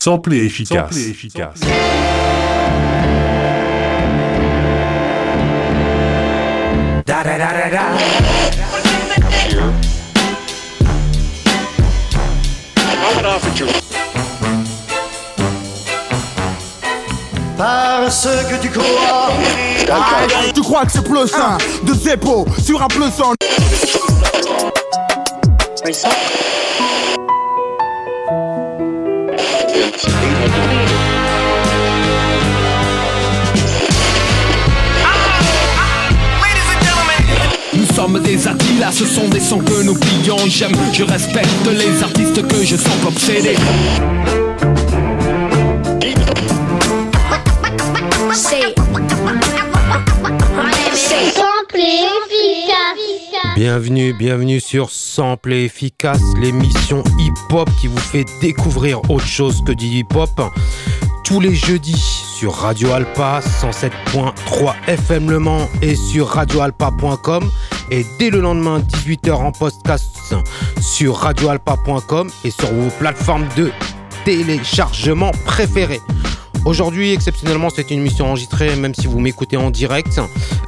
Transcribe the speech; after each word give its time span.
Simple 0.00 0.32
et 0.34 0.44
efficace. 0.44 0.92
Simple 0.92 0.98
et 0.98 1.10
efficace. 1.10 1.60
Da, 7.04 7.24
da, 7.24 7.36
da, 7.36 7.68
da, 7.68 7.82
Parce 17.56 18.28
que 18.48 18.62
tu 18.62 18.70
crois. 18.70 19.32
Tu 20.54 20.60
crois 20.60 20.86
que 20.86 20.92
c'est 20.92 21.02
plus 21.02 21.26
sain 21.26 21.58
de 21.82 21.92
Zeppo 21.92 22.46
sur 22.64 22.80
un 22.80 22.86
plus 22.86 23.20
en. 23.20 23.34
Sommes 37.98 38.22
des 38.22 38.36
là 38.78 38.92
ce 38.92 39.04
sont 39.04 39.28
des 39.28 39.40
sons 39.40 39.58
que 39.58 39.82
nous 39.82 39.94
plions. 39.94 40.38
J'aime, 40.46 40.72
je 40.92 41.02
respecte 41.02 41.48
les 41.66 42.02
artistes 42.02 42.46
que 42.46 42.64
je 42.64 42.76
sens 42.76 43.04
obsédés. 43.04 43.56
Bienvenue, 53.60 54.12
bienvenue 54.12 54.60
sur 54.60 54.88
Sample 54.88 55.52
Efficace, 55.52 56.22
l'émission 56.40 57.02
hip-hop 57.18 57.68
qui 57.80 57.88
vous 57.88 57.98
fait 57.98 58.24
découvrir 58.40 59.00
autre 59.10 59.26
chose 59.26 59.64
que 59.66 59.72
du 59.72 59.86
hip-hop. 59.86 60.30
Tous 61.24 61.40
les 61.40 61.56
jeudis 61.56 61.98
sur 62.38 62.54
Radio 62.54 62.92
Alpa 62.92 63.40
107.3 63.40 64.74
FM 64.86 65.28
Le 65.28 65.40
Mans 65.40 65.68
et 65.82 65.96
sur 65.96 66.28
radioalpa.com 66.28 67.50
et 67.90 68.06
dès 68.20 68.30
le 68.30 68.42
lendemain 68.42 68.78
18h 68.78 69.32
en 69.32 69.50
podcast 69.50 70.36
sur 70.80 71.16
radioalpa.com 71.16 72.30
et 72.44 72.52
sur 72.52 72.72
vos 72.72 72.90
plateformes 73.00 73.48
de 73.56 73.72
téléchargement 74.24 75.32
préférées. 75.46 76.00
Aujourd'hui, 76.64 77.12
exceptionnellement, 77.12 77.70
c'est 77.70 77.90
une 77.90 78.00
émission 78.00 78.26
enregistrée, 78.26 78.76
même 78.76 78.94
si 78.94 79.06
vous 79.06 79.20
m'écoutez 79.20 79.56
en 79.56 79.70
direct, 79.70 80.20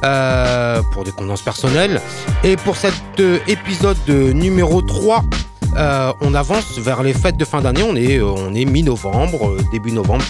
euh, 0.03 0.81
pour 0.93 1.03
des 1.03 1.11
convenances 1.11 1.41
personnelles. 1.41 2.01
Et 2.43 2.55
pour 2.55 2.75
cet 2.75 2.93
euh, 3.19 3.39
épisode 3.47 3.97
numéro 4.07 4.81
3, 4.81 5.23
euh, 5.77 6.13
on 6.21 6.33
avance 6.33 6.77
vers 6.77 7.03
les 7.03 7.13
fêtes 7.13 7.37
de 7.37 7.45
fin 7.45 7.61
d'année. 7.61 7.83
On 7.83 7.95
est, 7.95 8.21
on 8.21 8.53
est 8.53 8.65
mi-novembre, 8.65 9.57
début 9.71 9.91
novembre, 9.91 10.23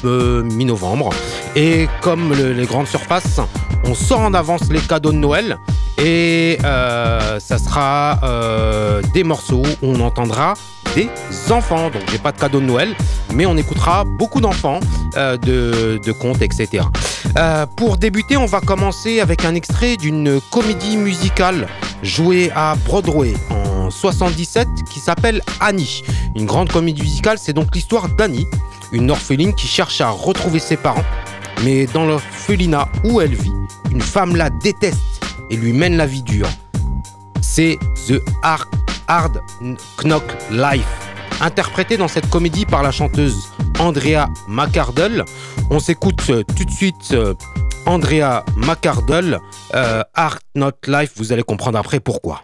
mi-novembre. 0.44 1.10
Et 1.56 1.88
comme 2.02 2.34
les 2.34 2.66
grandes 2.66 2.88
surfaces, 2.88 3.40
on 3.86 3.96
sort 3.96 4.22
en 4.22 4.34
avance 4.34 4.70
les 4.72 4.80
cadeaux 4.80 5.12
de 5.12 5.18
Noël. 5.18 5.58
Et 5.98 6.58
ça 6.62 7.58
sera 7.58 8.20
des 9.14 9.24
morceaux 9.24 9.64
où 9.82 9.88
on 9.88 10.00
entendra 10.02 10.54
des 10.96 11.10
enfants. 11.52 11.90
Donc 11.90 12.04
j'ai 12.12 12.18
pas 12.18 12.32
de 12.32 12.40
cadeau 12.40 12.60
de 12.60 12.66
Noël, 12.66 12.96
mais 13.34 13.46
on 13.46 13.58
écoutera 13.58 14.04
beaucoup 14.04 14.42
d'enfants, 14.42 14.80
euh, 15.18 15.38
de, 15.38 16.12
contes, 16.12 16.42
etc. 16.42 16.84
Euh, 17.38 17.66
pour 17.76 17.98
débuter, 17.98 18.38
on 18.38 18.46
va 18.46 18.62
commencer 18.62 19.20
avec 19.20 19.46
un 19.46 19.56
extrait 19.56 19.98
d'une 19.98 20.40
comédie 20.52 20.98
musicale 20.98 21.68
jouée 22.04 22.52
à 22.56 22.76
Broadway 22.86 23.34
77 23.92 24.68
qui 24.90 25.00
s'appelle 25.00 25.42
Annie. 25.60 26.04
Une 26.36 26.46
grande 26.46 26.72
comédie 26.72 27.02
musicale, 27.02 27.38
c'est 27.38 27.54
donc 27.54 27.76
l'histoire 27.76 28.10
d'Annie, 28.10 28.48
une 28.92 29.12
orpheline 29.12 29.54
qui 29.54 29.68
cherche 29.68 30.02
à 30.02 30.10
retrouver 30.10 30.60
ses 30.60 30.78
parents, 30.78 31.06
mais 31.64 31.86
dans 31.88 32.06
l'orphelinat 32.06 32.88
où 33.04 33.22
elle 33.22 33.36
vit, 33.36 33.54
une 33.92 34.02
femme 34.02 34.36
la 34.36 34.50
déteste 34.50 35.00
et 35.50 35.56
lui 35.56 35.74
mène 35.74 35.98
la 35.98 36.06
vie 36.06 36.24
dure. 36.24 36.50
C'est 37.42 37.78
The 38.08 38.22
Hard, 38.42 38.70
Hard 39.08 39.42
Knock 40.04 40.24
Life 40.52 40.88
interprété 41.42 41.98
dans 41.98 42.08
cette 42.08 42.30
comédie 42.30 42.66
par 42.66 42.84
la 42.84 42.92
chanteuse 42.92 43.50
Andrea 43.80 44.30
McCardle. 44.48 45.26
On 45.70 45.80
s'écoute 45.80 46.22
euh, 46.30 46.44
tout 46.56 46.66
de 46.66 46.72
suite 46.72 47.12
euh, 47.14 47.34
Andrea 47.86 48.44
McCardle, 48.56 49.40
euh, 49.74 50.04
Art 50.14 50.40
Not 50.56 50.72
Life, 50.88 51.14
vous 51.16 51.34
allez 51.34 51.44
comprendre 51.44 51.78
après 51.78 52.00
pourquoi. 52.00 52.44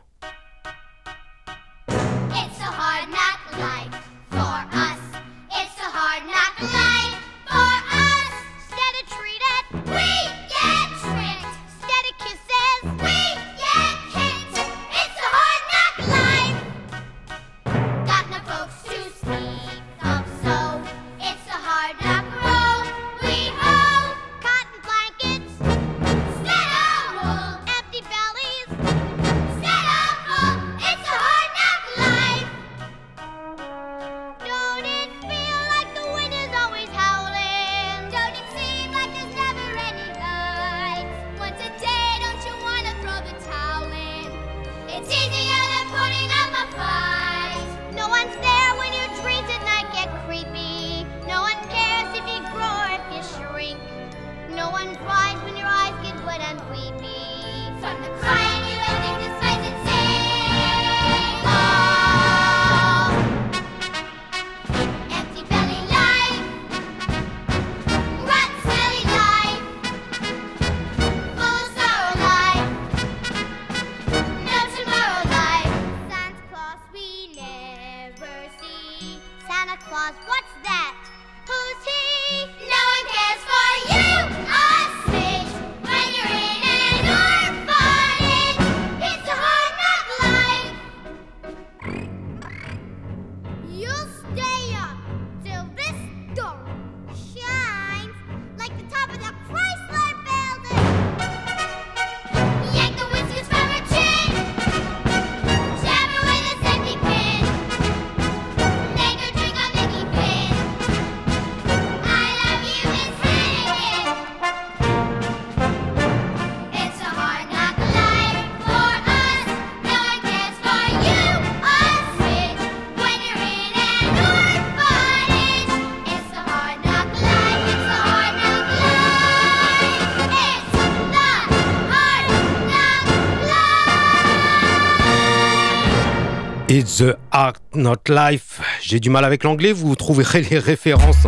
Art 137.37 137.53
Not 137.75 138.09
Life. 138.09 138.61
J'ai 138.81 138.99
du 138.99 139.11
mal 139.11 139.23
avec 139.23 139.43
l'anglais, 139.43 139.71
vous 139.71 139.95
trouverez 139.95 140.41
les 140.41 140.57
références 140.57 141.27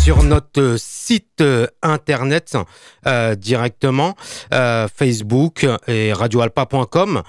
sur 0.00 0.22
notre 0.22 0.76
site 0.78 1.40
euh, 1.40 1.66
internet 1.82 2.56
euh, 3.08 3.34
directement, 3.34 4.14
euh, 4.54 4.86
Facebook 4.86 5.66
et 5.88 6.12
radioalpa.com. 6.12 7.24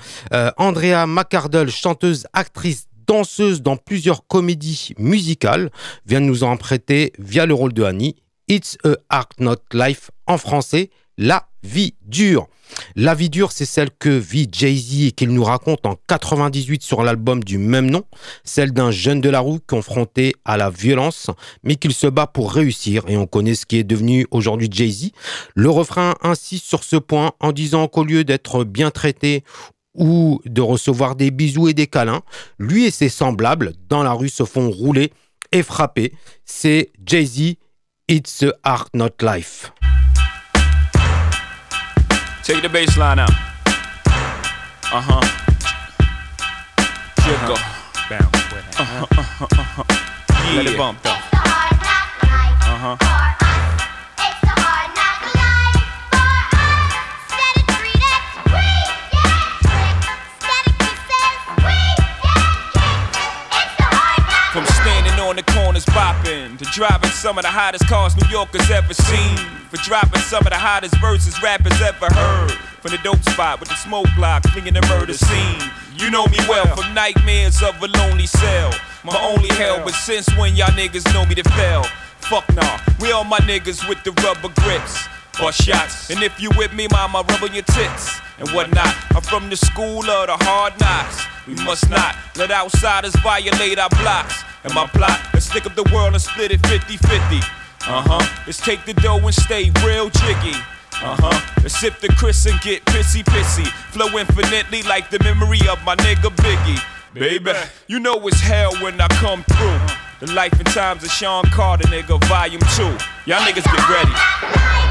Andrea 0.57 1.07
McCardle, 1.07 1.71
chanteuse, 1.71 2.27
actrice, 2.33 2.85
danseuse 3.07 3.63
dans 3.63 3.77
plusieurs 3.77 4.27
comédies 4.27 4.93
musicales, 4.99 5.71
vient 6.05 6.21
de 6.21 6.27
nous 6.27 6.43
en 6.43 6.55
prêter 6.55 7.13
via 7.17 7.47
le 7.47 7.55
rôle 7.55 7.73
de 7.73 7.81
Annie. 7.81 8.15
It's 8.47 8.77
a 8.83 8.91
Art 9.09 9.29
Not 9.39 9.63
Life 9.73 10.11
en 10.27 10.37
français, 10.37 10.91
La 11.17 11.48
vie 11.63 11.95
dure. 12.05 12.47
La 12.95 13.15
vie 13.15 13.29
dure, 13.29 13.51
c'est 13.51 13.65
celle 13.65 13.89
que 13.91 14.09
vit 14.09 14.47
Jay-Z 14.51 15.07
et 15.07 15.11
qu'il 15.11 15.29
nous 15.29 15.43
raconte 15.43 15.85
en 15.85 15.95
98 16.07 16.83
sur 16.83 17.03
l'album 17.03 17.43
du 17.43 17.57
même 17.57 17.89
nom, 17.89 18.03
celle 18.43 18.71
d'un 18.71 18.91
jeune 18.91 19.21
de 19.21 19.29
la 19.29 19.39
rue 19.39 19.59
confronté 19.59 20.33
à 20.45 20.57
la 20.57 20.69
violence, 20.69 21.29
mais 21.63 21.75
qu'il 21.75 21.93
se 21.93 22.07
bat 22.07 22.27
pour 22.27 22.53
réussir 22.53 23.03
et 23.07 23.17
on 23.17 23.25
connaît 23.25 23.55
ce 23.55 23.65
qui 23.65 23.77
est 23.77 23.83
devenu 23.83 24.27
aujourd'hui 24.31 24.69
Jay-Z. 24.71 25.11
Le 25.55 25.69
refrain 25.69 26.15
insiste 26.21 26.65
sur 26.65 26.83
ce 26.83 26.95
point 26.95 27.31
en 27.39 27.51
disant 27.51 27.87
qu'au 27.87 28.03
lieu 28.03 28.23
d'être 28.23 28.63
bien 28.63 28.91
traité 28.91 29.43
ou 29.95 30.39
de 30.45 30.61
recevoir 30.61 31.15
des 31.15 31.31
bisous 31.31 31.67
et 31.67 31.73
des 31.73 31.87
câlins, 31.87 32.21
lui 32.59 32.85
et 32.85 32.91
ses 32.91 33.09
semblables 33.09 33.73
dans 33.89 34.03
la 34.03 34.13
rue 34.13 34.29
se 34.29 34.45
font 34.45 34.69
rouler 34.69 35.11
et 35.51 35.63
frapper. 35.63 36.13
C'est 36.45 36.91
Jay-Z, 37.05 37.55
It's 38.07 38.43
a 38.43 38.53
Art 38.63 38.89
Not 38.93 39.21
Life. 39.21 39.71
Take 42.43 42.61
the 42.63 42.69
bass 42.69 42.97
line 42.97 43.19
out. 43.19 43.29
Uh 44.91 45.01
huh. 45.01 45.21
Jiggle. 47.23 47.57
Bounce 48.09 48.51
with 48.51 48.67
it. 48.67 48.79
Uh-huh, 48.79 49.05
uh-huh, 49.17 49.47
uh-huh. 49.51 49.83
Yeah. 50.49 50.55
Let 50.55 50.65
it 50.65 50.77
bump 50.77 51.03
though. 51.03 51.11
Uh 51.11 52.95
huh. 52.97 53.18
Corners 65.79 65.85
bopping, 65.85 66.57
to 66.57 66.65
driving 66.65 67.09
some 67.11 67.37
of 67.37 67.43
the 67.43 67.49
hottest 67.49 67.87
cars 67.87 68.15
New 68.15 68.27
Yorkers 68.29 68.69
ever 68.71 68.93
seen, 68.93 69.37
for 69.69 69.77
dropping 69.77 70.21
some 70.21 70.45
of 70.45 70.51
the 70.51 70.57
hottest 70.57 70.95
verses 70.97 71.41
rappers 71.41 71.79
ever 71.81 72.07
heard. 72.13 72.51
From 72.81 72.91
the 72.91 72.97
dope 73.03 73.21
spot 73.29 73.59
with 73.59 73.69
the 73.69 73.75
smoke 73.75 74.07
block, 74.15 74.43
flinging 74.47 74.73
the 74.73 74.81
murder 74.87 75.13
scene. 75.13 75.61
You 75.95 76.09
know 76.09 76.25
me 76.27 76.37
well 76.47 76.65
from 76.75 76.93
nightmares 76.93 77.61
of 77.61 77.81
a 77.81 77.87
lonely 77.87 78.25
cell. 78.25 78.71
My 79.03 79.17
only 79.19 79.49
hell, 79.49 79.81
but 79.83 79.93
since 79.93 80.27
when 80.37 80.55
y'all 80.55 80.71
niggas 80.71 81.13
know 81.13 81.25
me 81.25 81.35
to 81.35 81.43
fail? 81.51 81.83
Fuck 82.19 82.53
nah, 82.53 82.79
we 82.99 83.11
all 83.11 83.23
my 83.23 83.39
niggas 83.39 83.87
with 83.87 84.03
the 84.03 84.11
rubber 84.23 84.53
grips. 84.61 85.07
Bust 85.39 85.61
shots, 85.61 86.09
and 86.09 86.21
if 86.23 86.39
you 86.41 86.49
with 86.57 86.73
me, 86.73 86.87
mama, 86.91 87.23
rub 87.29 87.43
on 87.43 87.53
your 87.53 87.63
tits 87.63 88.19
and 88.39 88.49
whatnot. 88.49 88.93
I'm 89.15 89.21
from 89.21 89.49
the 89.49 89.55
school 89.55 90.03
of 90.09 90.27
the 90.27 90.37
hard 90.45 90.79
knocks. 90.79 91.25
We 91.47 91.55
must 91.63 91.89
not 91.89 92.15
let 92.35 92.51
outsiders 92.51 93.15
violate 93.17 93.79
our 93.79 93.89
blocks. 93.89 94.43
And 94.63 94.73
my 94.73 94.87
plot, 94.87 95.19
let's 95.33 95.45
stick 95.45 95.65
up 95.65 95.75
the 95.75 95.89
world 95.93 96.13
and 96.13 96.21
split 96.21 96.51
it 96.51 96.65
50 96.67 96.97
50. 96.97 97.09
Uh 97.87 98.03
huh. 98.05 98.43
Let's 98.45 98.59
take 98.59 98.85
the 98.85 98.93
dough 98.93 99.17
and 99.17 99.33
stay 99.33 99.71
real 99.85 100.09
jiggy. 100.09 100.57
Uh 101.01 101.15
huh. 101.17 101.53
Let's 101.61 101.79
sip 101.79 101.99
the 101.99 102.09
Chris 102.09 102.45
and 102.45 102.59
get 102.61 102.83
pissy 102.85 103.23
pissy. 103.23 103.65
Flow 103.91 104.07
infinitely 104.19 104.83
like 104.83 105.09
the 105.09 105.19
memory 105.23 105.61
of 105.69 105.81
my 105.85 105.95
nigga 105.95 106.29
Biggie. 106.35 106.83
Baby, 107.13 107.53
you 107.87 107.99
know 107.99 108.15
it's 108.27 108.39
hell 108.39 108.75
when 108.83 108.99
I 108.99 109.07
come 109.07 109.43
through. 109.43 109.79
The 110.19 110.33
life 110.33 110.53
and 110.53 110.67
times 110.67 111.03
of 111.03 111.09
Sean 111.09 111.45
Carter, 111.45 111.87
nigga, 111.87 112.21
volume 112.25 112.61
2. 112.75 112.83
Y'all 113.25 113.39
niggas 113.39 113.63
get 113.63 113.89
ready. 113.89 114.88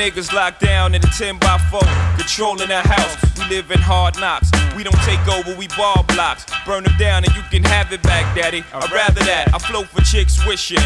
Niggas 0.00 0.32
locked 0.32 0.60
down 0.60 0.94
in 0.94 1.02
a 1.04 1.06
10 1.06 1.38
by 1.38 1.58
4, 1.70 1.80
controlling 2.16 2.68
the 2.68 2.80
house. 2.80 3.16
We 3.38 3.56
live 3.56 3.70
in 3.70 3.78
hard 3.78 4.18
knocks. 4.18 4.50
We 4.74 4.82
don't 4.82 4.96
take 5.04 5.20
over, 5.28 5.54
we 5.56 5.68
ball 5.76 6.04
blocks. 6.08 6.46
Burn 6.64 6.84
them 6.84 6.96
down 6.98 7.24
and 7.24 7.34
you 7.36 7.42
can 7.50 7.62
have 7.64 7.92
it 7.92 8.02
back, 8.02 8.34
daddy. 8.34 8.64
I'd 8.72 8.90
rather 8.90 9.22
that. 9.24 9.54
I 9.54 9.58
float 9.58 9.88
for 9.88 10.00
chicks 10.00 10.44
wishing. 10.46 10.82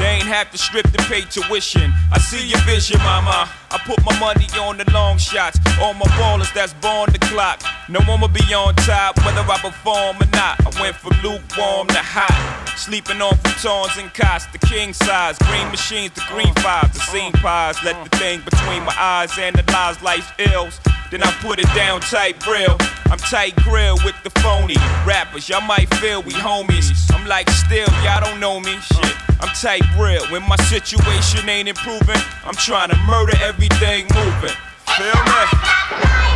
They 0.00 0.18
ain't 0.18 0.26
have 0.26 0.50
to 0.50 0.58
strip 0.58 0.90
to 0.90 0.98
pay 1.04 1.22
tuition. 1.22 1.92
I 2.12 2.18
see 2.18 2.44
your 2.46 2.60
vision, 2.60 2.98
mama. 2.98 3.48
I 3.70 3.78
put 3.86 4.04
my 4.04 4.18
money 4.18 4.46
on 4.58 4.78
the 4.78 4.90
long 4.90 5.16
shots. 5.16 5.58
All 5.80 5.94
my 5.94 6.06
ballers 6.18 6.52
that's 6.52 6.74
born 6.74 7.12
the 7.12 7.20
clock. 7.30 7.62
No 7.88 8.00
one 8.00 8.20
will 8.20 8.28
be 8.28 8.44
on 8.52 8.74
top, 8.82 9.16
whether 9.24 9.40
I 9.40 9.58
perform 9.58 10.16
or 10.20 10.30
not. 10.32 10.58
I 10.66 10.82
went 10.82 10.96
from 10.96 11.14
lukewarm 11.22 11.86
to 11.88 12.02
hot. 12.02 12.65
Sleeping 12.76 13.22
on 13.22 13.32
futons 13.38 13.98
and 13.98 14.12
cots, 14.12 14.46
the 14.46 14.58
king 14.58 14.92
size. 14.92 15.38
Green 15.38 15.68
machines, 15.70 16.12
the 16.12 16.22
green 16.28 16.54
fives, 16.56 16.92
the 16.92 17.00
scene 17.00 17.32
pies. 17.32 17.82
Let 17.82 17.96
the 18.04 18.16
thing 18.18 18.42
between 18.44 18.84
my 18.84 18.94
eyes 18.98 19.36
analyze 19.38 20.00
life's 20.02 20.30
ills. 20.38 20.78
Then 21.10 21.22
I 21.22 21.30
put 21.40 21.58
it 21.58 21.72
down 21.74 22.00
tight 22.02 22.38
grill. 22.40 22.76
I'm 23.10 23.18
tight 23.18 23.56
grill 23.56 23.96
with 24.04 24.14
the 24.24 24.30
phony 24.40 24.76
rappers. 25.06 25.48
Y'all 25.48 25.62
might 25.62 25.92
feel 25.96 26.22
we 26.22 26.32
homies. 26.32 26.90
I'm 27.14 27.26
like 27.26 27.48
still, 27.50 27.88
y'all 28.04 28.20
don't 28.20 28.40
know 28.40 28.60
me. 28.60 28.76
Shit, 28.78 29.14
I'm 29.40 29.48
tight 29.56 29.82
grill. 29.96 30.26
When 30.26 30.42
my 30.46 30.56
situation 30.56 31.48
ain't 31.48 31.68
improving, 31.68 32.20
I'm 32.44 32.54
trying 32.54 32.90
to 32.90 32.96
murder 33.06 33.36
everything 33.42 34.06
moving. 34.14 34.56
Feel 34.84 35.14
me? 35.24 36.35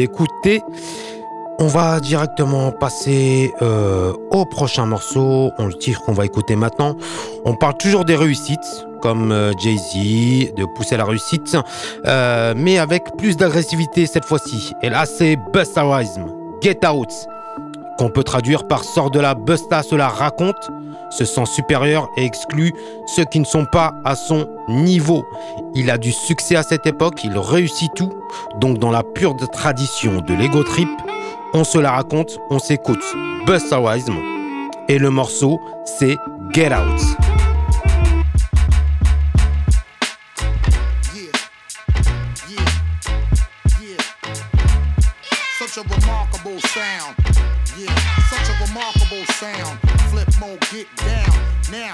D'écouter. 0.00 0.62
On 1.58 1.66
va 1.66 2.00
directement 2.00 2.72
passer 2.72 3.52
euh, 3.60 4.14
au 4.30 4.46
prochain 4.46 4.86
morceau. 4.86 5.52
On 5.58 5.66
le 5.66 5.74
tire 5.74 6.00
qu'on 6.00 6.14
va 6.14 6.24
écouter 6.24 6.56
maintenant. 6.56 6.96
On 7.44 7.54
parle 7.54 7.76
toujours 7.76 8.06
des 8.06 8.16
réussites, 8.16 8.86
comme 9.02 9.30
euh, 9.30 9.52
Jay-Z, 9.58 10.54
de 10.54 10.64
pousser 10.74 10.96
la 10.96 11.04
réussite, 11.04 11.54
euh, 12.06 12.54
mais 12.56 12.78
avec 12.78 13.14
plus 13.18 13.36
d'agressivité 13.36 14.06
cette 14.06 14.24
fois-ci. 14.24 14.72
Et 14.82 14.88
là, 14.88 15.04
c'est 15.04 15.36
Busta 15.52 15.82
Rhymes, 15.82 16.32
Get 16.62 16.80
Out. 16.86 17.12
Qu'on 18.00 18.08
peut 18.08 18.24
traduire 18.24 18.66
par 18.66 18.82
sort 18.82 19.10
de 19.10 19.20
la 19.20 19.34
busta, 19.34 19.82
cela 19.82 20.08
raconte, 20.08 20.70
se 21.10 21.26
sent 21.26 21.44
supérieur 21.44 22.08
et 22.16 22.24
exclut 22.24 22.72
ceux 23.04 23.26
qui 23.26 23.38
ne 23.38 23.44
sont 23.44 23.66
pas 23.66 23.92
à 24.06 24.14
son 24.14 24.48
niveau. 24.68 25.22
Il 25.74 25.90
a 25.90 25.98
du 25.98 26.10
succès 26.10 26.56
à 26.56 26.62
cette 26.62 26.86
époque, 26.86 27.22
il 27.24 27.36
réussit 27.36 27.92
tout, 27.94 28.10
donc 28.58 28.78
dans 28.78 28.90
la 28.90 29.02
pure 29.02 29.36
tradition 29.52 30.22
de 30.22 30.32
l'ego 30.32 30.62
trip, 30.62 30.88
on 31.52 31.62
se 31.62 31.76
la 31.76 31.92
raconte, 31.92 32.38
on 32.48 32.58
s'écoute. 32.58 33.04
Busta 33.46 33.78
Wise 33.78 34.06
et 34.88 34.96
le 34.96 35.10
morceau 35.10 35.60
c'est 35.84 36.16
Get 36.54 36.72
Out. 36.72 37.02
Yeah, 47.78 47.94
such 48.28 48.48
a 48.48 48.54
remarkable 48.66 49.24
sound. 49.38 49.78
Flip 50.10 50.28
mode, 50.40 50.60
get 50.72 50.86
down. 50.96 51.30
Now, 51.70 51.92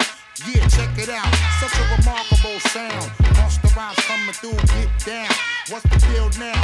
yeah, 0.48 0.66
check 0.68 0.90
it 0.98 1.08
out. 1.08 1.28
Such 1.60 1.76
a 1.78 1.84
remarkable 1.96 2.60
sound. 2.70 3.10
The 3.62 3.72
rhymes 3.76 3.96
coming 4.06 4.34
through, 4.34 4.58
get 4.74 4.90
down. 5.04 5.32
What's 5.70 5.84
the 5.84 5.98
deal 6.12 6.28
now? 6.38 6.60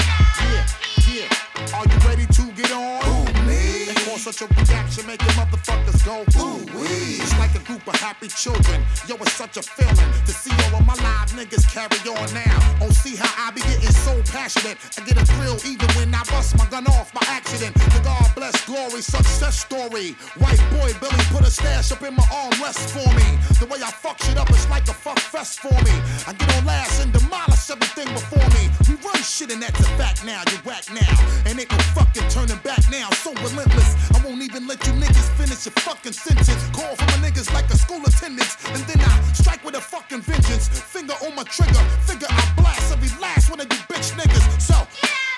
Yeah, 0.53 0.67
yeah. 1.13 1.29
Are 1.77 1.85
you 1.85 1.99
ready 2.09 2.27
to 2.27 2.43
get 2.53 2.73
on? 2.73 3.05
Ooh, 3.05 3.47
me. 3.47 3.89
And 3.89 3.99
for 4.01 4.19
such 4.19 4.43
a 4.43 4.47
reaction, 4.55 5.07
making 5.07 5.29
motherfuckers 5.39 6.05
go 6.05 6.25
ooh 6.41 6.65
wee. 6.79 7.21
It's 7.21 7.37
like 7.39 7.55
a 7.55 7.63
group 7.65 7.87
of 7.87 7.97
happy 7.97 8.29
children. 8.29 8.83
Yo, 9.07 9.17
it's 9.17 9.33
such 9.33 9.57
a 9.57 9.63
feeling 9.63 10.13
to 10.27 10.33
see 10.33 10.53
all 10.65 10.81
of 10.81 10.87
my 10.87 10.95
live 10.95 11.31
niggas 11.37 11.67
carry 11.69 12.01
on 12.09 12.29
now. 12.35 12.57
Oh, 12.81 12.91
see 12.91 13.17
how 13.17 13.31
I 13.37 13.51
be 13.53 13.61
getting 13.61 13.93
so 13.93 14.15
passionate. 14.33 14.79
I 14.99 15.05
get 15.05 15.17
a 15.21 15.25
thrill 15.25 15.59
even 15.67 15.89
when 15.97 16.15
I 16.15 16.23
bust 16.31 16.57
my 16.57 16.67
gun 16.67 16.87
off 16.87 17.13
by 17.13 17.23
accident. 17.29 17.75
The 17.75 18.01
God 18.03 18.27
bless 18.35 18.57
glory, 18.65 19.03
success 19.03 19.59
story. 19.61 20.17
White 20.39 20.63
boy 20.73 20.91
Billy 21.01 21.25
put 21.31 21.43
a 21.47 21.51
stash 21.51 21.93
up 21.93 22.03
in 22.03 22.15
my 22.15 22.25
armrest 22.33 22.91
for 22.91 23.09
me. 23.15 23.29
The 23.61 23.67
way 23.67 23.79
I 23.83 23.91
fuck 23.91 24.19
shit 24.23 24.39
up, 24.39 24.49
it's 24.51 24.69
like 24.71 24.89
a 24.89 24.95
fuck 24.95 25.19
fest 25.19 25.61
for 25.61 25.77
me. 25.87 25.95
I 26.27 26.33
get 26.33 26.49
on 26.57 26.65
last 26.65 27.03
and 27.03 27.13
demolish 27.13 27.71
everything 27.71 28.09
before 28.15 28.49
me. 28.57 28.71
We 28.89 28.95
run 29.05 29.23
shit 29.23 29.53
and 29.53 29.63
that's 29.63 29.81
a 29.81 29.91
fact 30.01 30.25
now. 30.25 30.43
You 30.51 30.59
whack 30.65 30.85
now. 30.93 31.02
And 31.47 31.59
ain't 31.59 31.71
no 31.71 31.79
fucking 31.97 32.29
turning 32.29 32.59
back 32.63 32.81
now. 32.91 33.11
So 33.11 33.33
relentless. 33.43 33.97
I 34.15 34.25
won't 34.25 34.43
even 34.43 34.67
let 34.67 34.85
you 34.87 34.93
niggas 34.95 35.29
finish 35.37 35.67
your 35.67 35.77
fucking 35.83 36.13
sentence. 36.13 36.63
Call 36.71 36.95
for 36.97 37.07
my 37.13 37.29
niggas 37.29 37.53
like 37.53 37.69
a 37.71 37.77
school 37.77 38.03
attendance. 38.05 38.57
And 38.75 38.83
then 38.87 39.01
I 39.01 39.13
strike 39.33 39.65
with 39.65 39.75
a 39.77 39.81
fucking 39.81 40.23
vengeance. 40.23 40.69
Finger 40.69 41.15
on 41.25 41.35
my 41.35 41.45
trigger. 41.45 41.83
Figure 42.07 42.29
I 42.31 42.43
blast 42.57 42.93
every 42.93 43.11
last 43.21 43.51
one 43.51 43.61
of 43.61 43.67
you 43.67 43.81
bitch 43.91 44.13
niggas. 44.19 44.45
So, 44.61 44.75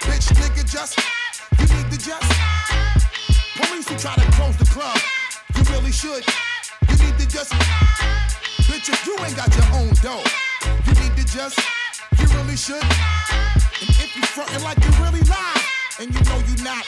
bitch 0.06 0.28
nigga, 0.38 0.64
just. 0.70 0.98
You 1.58 1.66
need 1.76 1.90
to 1.90 1.98
just. 1.98 2.28
Police 3.56 3.88
who 3.88 3.96
try 3.96 4.14
to 4.14 4.30
close 4.32 4.56
the 4.56 4.66
club. 4.66 4.98
You 5.56 5.62
really 5.72 5.92
should. 5.92 6.24
You 6.88 6.96
need 7.04 7.18
to 7.18 7.26
just. 7.28 7.52
Bitch, 8.68 8.88
if 8.88 9.06
you 9.06 9.16
ain't 9.24 9.36
got 9.36 9.54
your 9.54 9.68
own 9.74 9.92
dough, 10.02 10.24
you 10.86 10.94
need 11.00 11.16
to 11.16 11.24
just. 11.26 11.83
You 12.18 12.26
really 12.36 12.56
should. 12.56 12.82
And 12.82 13.90
if 13.90 14.16
you 14.16 14.22
frontin' 14.22 14.62
like 14.62 14.78
you 14.84 14.90
really 15.02 15.20
lie, 15.22 15.62
and 16.00 16.14
you 16.14 16.20
know 16.24 16.38
you 16.48 16.64
not, 16.64 16.84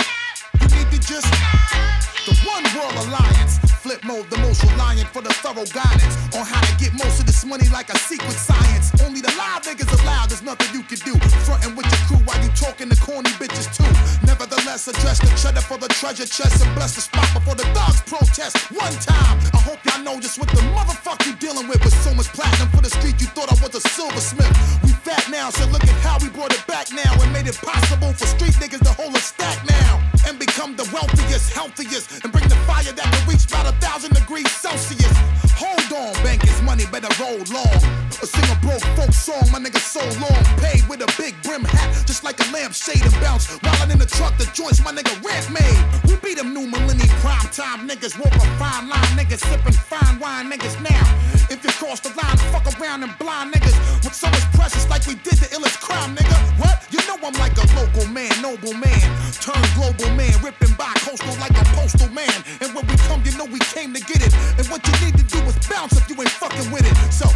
you 0.61 0.69
need 0.77 0.91
to 0.93 1.01
just 1.01 2.16
the 2.27 2.35
One 2.43 2.67
World 2.75 3.07
Alliance. 3.07 3.63
Flip 3.87 4.03
mode, 4.03 4.27
the 4.31 4.39
most 4.43 4.59
reliant 4.67 5.07
for 5.15 5.23
the 5.23 5.31
thorough 5.47 5.65
guidance 5.71 6.19
on 6.35 6.43
how 6.43 6.59
to 6.59 6.75
get 6.75 6.91
most 6.99 7.23
of 7.23 7.27
this 7.27 7.47
money 7.47 7.69
like 7.71 7.89
a 7.89 7.99
secret 7.99 8.35
science. 8.35 8.91
Only 8.99 9.23
the 9.23 9.31
live 9.39 9.63
niggas 9.63 9.87
allowed, 10.03 10.31
there's 10.31 10.43
nothing 10.43 10.75
you 10.75 10.83
can 10.83 10.99
do. 11.07 11.15
Frontin' 11.47 11.79
with 11.79 11.87
your 11.87 12.03
crew 12.11 12.23
while 12.27 12.43
you 12.43 12.51
talking 12.59 12.91
to 12.91 12.99
corny 12.99 13.31
bitches 13.39 13.71
too. 13.71 13.87
Nevertheless, 14.27 14.89
address 14.89 15.23
the 15.23 15.31
cheddar 15.39 15.63
for 15.63 15.79
the 15.79 15.87
treasure 15.87 16.27
chest 16.27 16.67
and 16.67 16.75
bless 16.75 16.97
the 16.99 17.03
spot 17.07 17.31
before 17.31 17.55
the 17.55 17.69
dogs 17.79 18.03
protest. 18.03 18.59
One 18.75 18.97
time, 18.99 19.39
I 19.55 19.63
hope 19.63 19.79
y'all 19.87 20.03
know 20.03 20.19
just 20.19 20.37
what 20.37 20.51
the 20.51 20.67
motherfucker 20.75 21.31
you 21.31 21.37
dealing 21.39 21.69
with. 21.69 21.79
With 21.87 21.95
so 22.03 22.13
much 22.13 22.27
platinum 22.35 22.69
for 22.75 22.83
the 22.83 22.91
street, 22.91 23.23
you 23.23 23.31
thought 23.39 23.55
I 23.55 23.57
was 23.63 23.71
a 23.79 23.83
silversmith. 23.95 24.51
We 24.83 24.91
fat 25.07 25.31
now, 25.31 25.51
so 25.51 25.63
look 25.71 25.87
at 25.87 25.95
how 26.03 26.19
we 26.19 26.29
brought 26.35 26.53
it 26.53 26.67
back 26.67 26.91
now 26.91 27.15
and 27.23 27.33
made 27.33 27.47
it 27.47 27.59
possible 27.63 28.11
for 28.19 28.27
street 28.27 28.59
niggas 28.59 28.83
to 28.83 28.91
hold 28.99 29.15
a 29.15 29.23
stack 29.23 29.63
now 29.71 30.03
and 30.27 30.39
become 30.39 30.75
the 30.75 30.89
wealthiest, 30.93 31.53
healthiest, 31.55 32.11
and 32.23 32.33
bring 32.33 32.49
the 32.49 32.57
fire 32.69 32.93
that 32.93 33.07
can 33.13 33.23
reach 33.29 33.45
about 33.47 33.67
a 33.67 33.75
thousand 33.79 34.15
degrees 34.15 34.51
Celsius. 34.51 35.17
Hold 35.57 35.89
on, 35.93 36.13
bankers, 36.23 36.61
money 36.63 36.85
better 36.93 37.11
roll 37.21 37.41
long. 37.53 37.77
A 38.23 38.27
sing 38.27 38.49
a 38.53 38.57
broke 38.61 38.85
folk 38.97 39.13
song, 39.13 39.45
my 39.53 39.59
nigga 39.59 39.81
so 39.81 40.05
long. 40.21 40.41
Paid 40.61 40.87
with 40.89 41.01
a 41.01 41.11
big 41.17 41.35
brim 41.43 41.65
hat, 41.65 42.07
just 42.07 42.25
like 42.25 42.39
a 42.41 42.47
lampshade 42.53 43.03
and 43.03 43.17
bounce. 43.21 43.49
While 43.61 43.77
I'm 43.81 43.91
in 43.91 43.99
the 43.99 44.07
truck, 44.07 44.37
the 44.39 44.49
joints 44.53 44.85
my 44.85 44.93
nigga 44.93 45.13
rent 45.25 45.49
made. 45.51 45.81
We 46.09 46.17
beat 46.21 46.39
them 46.39 46.53
new 46.53 46.67
millennium 46.67 47.09
prime 47.25 47.49
time 47.53 47.89
niggas, 47.89 48.19
walk 48.19 48.35
a 48.35 48.47
fine 48.61 48.89
line 48.89 49.13
niggas, 49.17 49.41
sipping 49.45 49.73
fine 49.73 50.19
wine 50.19 50.51
niggas 50.51 50.77
now. 50.83 51.05
If 51.49 51.65
you 51.65 51.71
cross 51.71 52.01
the 52.01 52.11
line, 52.17 52.37
fuck 52.53 52.67
around 52.81 53.03
and 53.03 53.13
blind 53.19 53.55
niggas 53.55 53.77
with 54.05 54.15
so 54.15 54.29
much 54.29 54.45
precious 54.53 54.89
like 54.91 55.07
we 55.07 55.15
did 55.15 55.39
the 55.39 55.49
illest 55.57 55.81
crime, 55.81 56.17
nigga. 56.17 56.37
What? 56.61 56.85
You 56.91 57.01
know 57.07 57.17
I'm 57.23 57.35
like 57.35 57.57
a 57.57 57.67
local 57.77 58.07
man, 58.13 58.31
noble 58.43 58.75
man, 58.75 59.05
turn 59.41 59.63
global 59.75 60.11
man, 60.17 60.33
ripping 60.43 60.75
by 60.77 60.93
coastal 61.05 61.35
like 61.41 61.57
a 61.57 61.65
postal 61.77 62.06
man. 62.11 62.45
And 62.61 62.75
when 62.75 62.87
we 62.87 62.97
come, 63.09 63.23
you 63.25 63.37
know 63.37 63.45
we 63.47 63.59
came 63.59 63.93
to 63.95 64.01
get 64.01 64.21
it. 64.23 64.33
And 64.59 64.67
what 64.69 64.87
you 64.87 64.95
need 65.05 65.17
to 65.19 65.25
do 65.25 65.39
is 65.47 65.57
bounce 65.69 65.97
if 65.97 66.09
you 66.09 66.17
ain't 66.21 66.31
fucking 66.31 66.71
with 66.71 66.87
it. 66.87 66.97
So, 67.13 67.27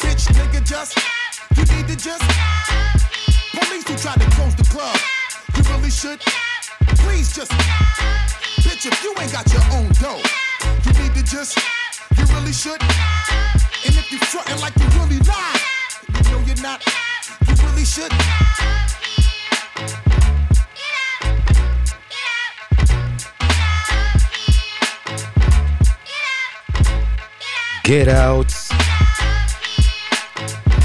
bitch, 0.00 0.28
nigga, 0.34 0.64
just 0.64 0.98
you 1.56 1.64
need 1.76 1.88
to 1.88 1.96
just 1.96 2.24
police 3.52 3.86
who 3.88 3.96
try 3.96 4.14
to 4.14 4.28
close 4.36 4.54
the 4.56 4.64
club. 4.64 4.96
You 5.56 5.62
really 5.72 5.90
should. 5.90 6.20
Please 7.04 7.34
just, 7.34 7.52
bitch, 8.62 8.86
if 8.86 9.02
you 9.02 9.14
ain't 9.20 9.32
got 9.32 9.46
your 9.52 9.62
own 9.72 9.88
dough, 10.00 10.22
you 10.84 10.92
need 11.02 11.14
to 11.14 11.22
just, 11.22 11.58
you 12.16 12.24
really 12.34 12.52
should. 12.52 12.80
And 13.84 13.94
if 13.96 14.10
you 14.12 14.18
frontin' 14.18 14.60
like 14.60 14.76
you 14.76 14.86
really 15.00 15.18
lie, 15.20 15.60
you 16.14 16.30
know 16.30 16.40
you're 16.46 16.62
not, 16.62 16.82
you 17.46 17.54
really 17.66 17.84
should. 17.84 18.12
Get 27.84 28.08
Out, 28.08 28.46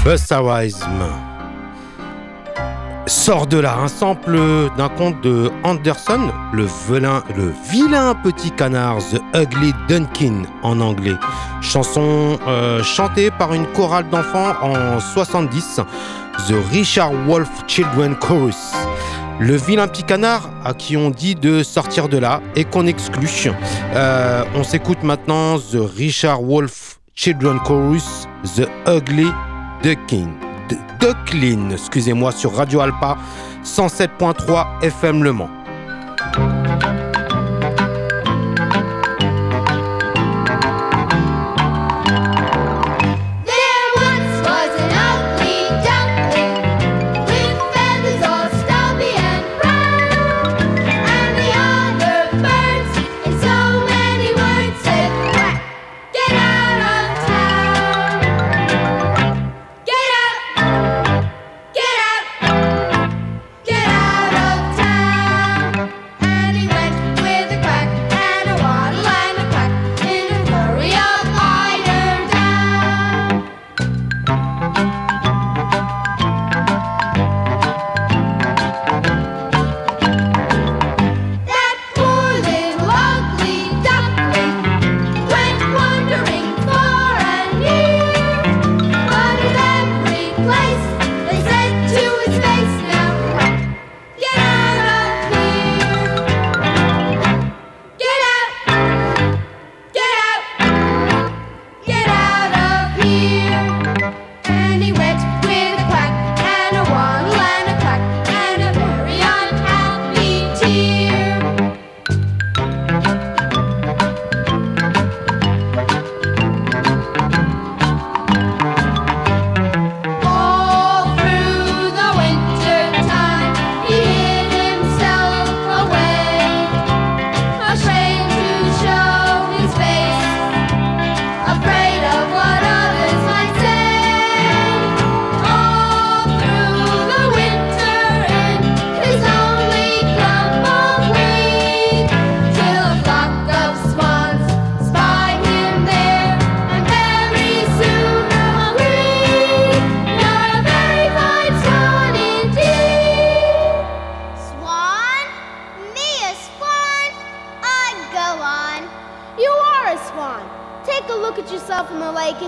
Busta 0.04 0.40
Rhymes. 0.40 0.72
Sort 3.06 3.46
de 3.46 3.58
là 3.58 3.76
un 3.78 3.86
sample 3.86 4.36
d'un 4.76 4.88
conte 4.88 5.20
de 5.20 5.48
Anderson, 5.62 6.32
le, 6.52 6.66
velin, 6.88 7.22
le 7.36 7.54
vilain 7.70 8.16
petit 8.16 8.50
canard, 8.50 8.98
The 8.98 9.20
Ugly 9.36 9.72
Dunkin 9.88 10.42
en 10.64 10.80
anglais. 10.80 11.14
Chanson 11.60 12.36
euh, 12.48 12.82
chantée 12.82 13.30
par 13.30 13.54
une 13.54 13.66
chorale 13.68 14.08
d'enfants 14.10 14.56
en 14.60 14.98
70, 14.98 15.80
The 16.48 16.54
Richard 16.72 17.12
Wolf 17.28 17.50
Children 17.68 18.16
Chorus. 18.16 18.72
Le 19.38 19.54
vilain 19.54 19.86
petit 19.86 20.02
canard 20.02 20.50
à 20.64 20.74
qui 20.74 20.96
on 20.96 21.10
dit 21.10 21.36
de 21.36 21.62
sortir 21.62 22.08
de 22.08 22.18
là 22.18 22.42
et 22.56 22.64
qu'on 22.64 22.88
exclut. 22.88 23.52
Euh, 23.94 24.42
on 24.56 24.64
s'écoute 24.64 25.04
maintenant 25.04 25.60
The 25.60 25.78
Richard 25.96 26.42
Wolf 26.42 26.87
Children 27.18 27.58
Chorus, 27.64 28.28
The 28.54 28.68
Ugly 28.86 29.26
Ducking. 29.82 30.28
Ducklin, 31.00 31.70
excusez-moi, 31.72 32.30
sur 32.30 32.54
Radio 32.54 32.78
Alpa 32.78 33.18
107.3 33.64 34.84
FM 34.84 35.24
Le 35.24 35.32
Mans. 35.32 35.50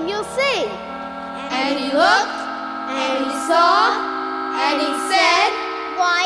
And 0.01 0.09
you'll 0.09 0.25
see. 0.25 0.65
And 1.53 1.79
he 1.79 1.93
looked, 1.93 2.41
and 2.89 3.25
he 3.25 3.33
saw, 3.45 3.93
and 4.57 4.81
he 4.81 4.93
said, 5.13 5.51
Why, 6.01 6.25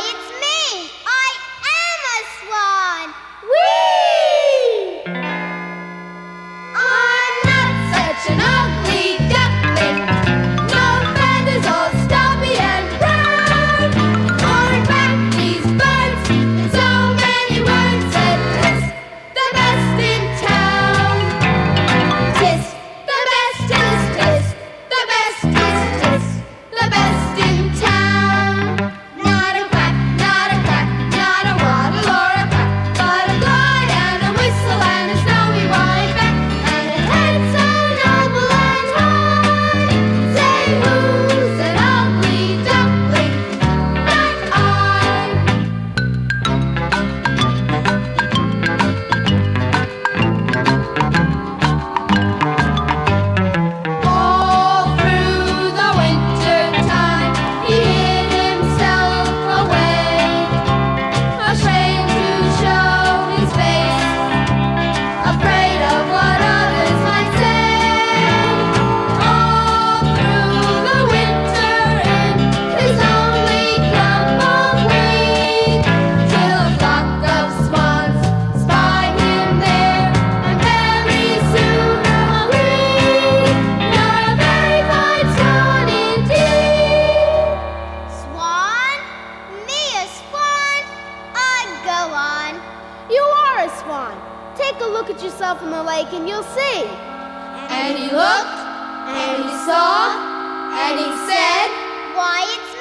and 100.84 101.00
he 101.00 101.10
said, 101.24 101.68
Why, 102.14 102.44
it's 102.44 102.73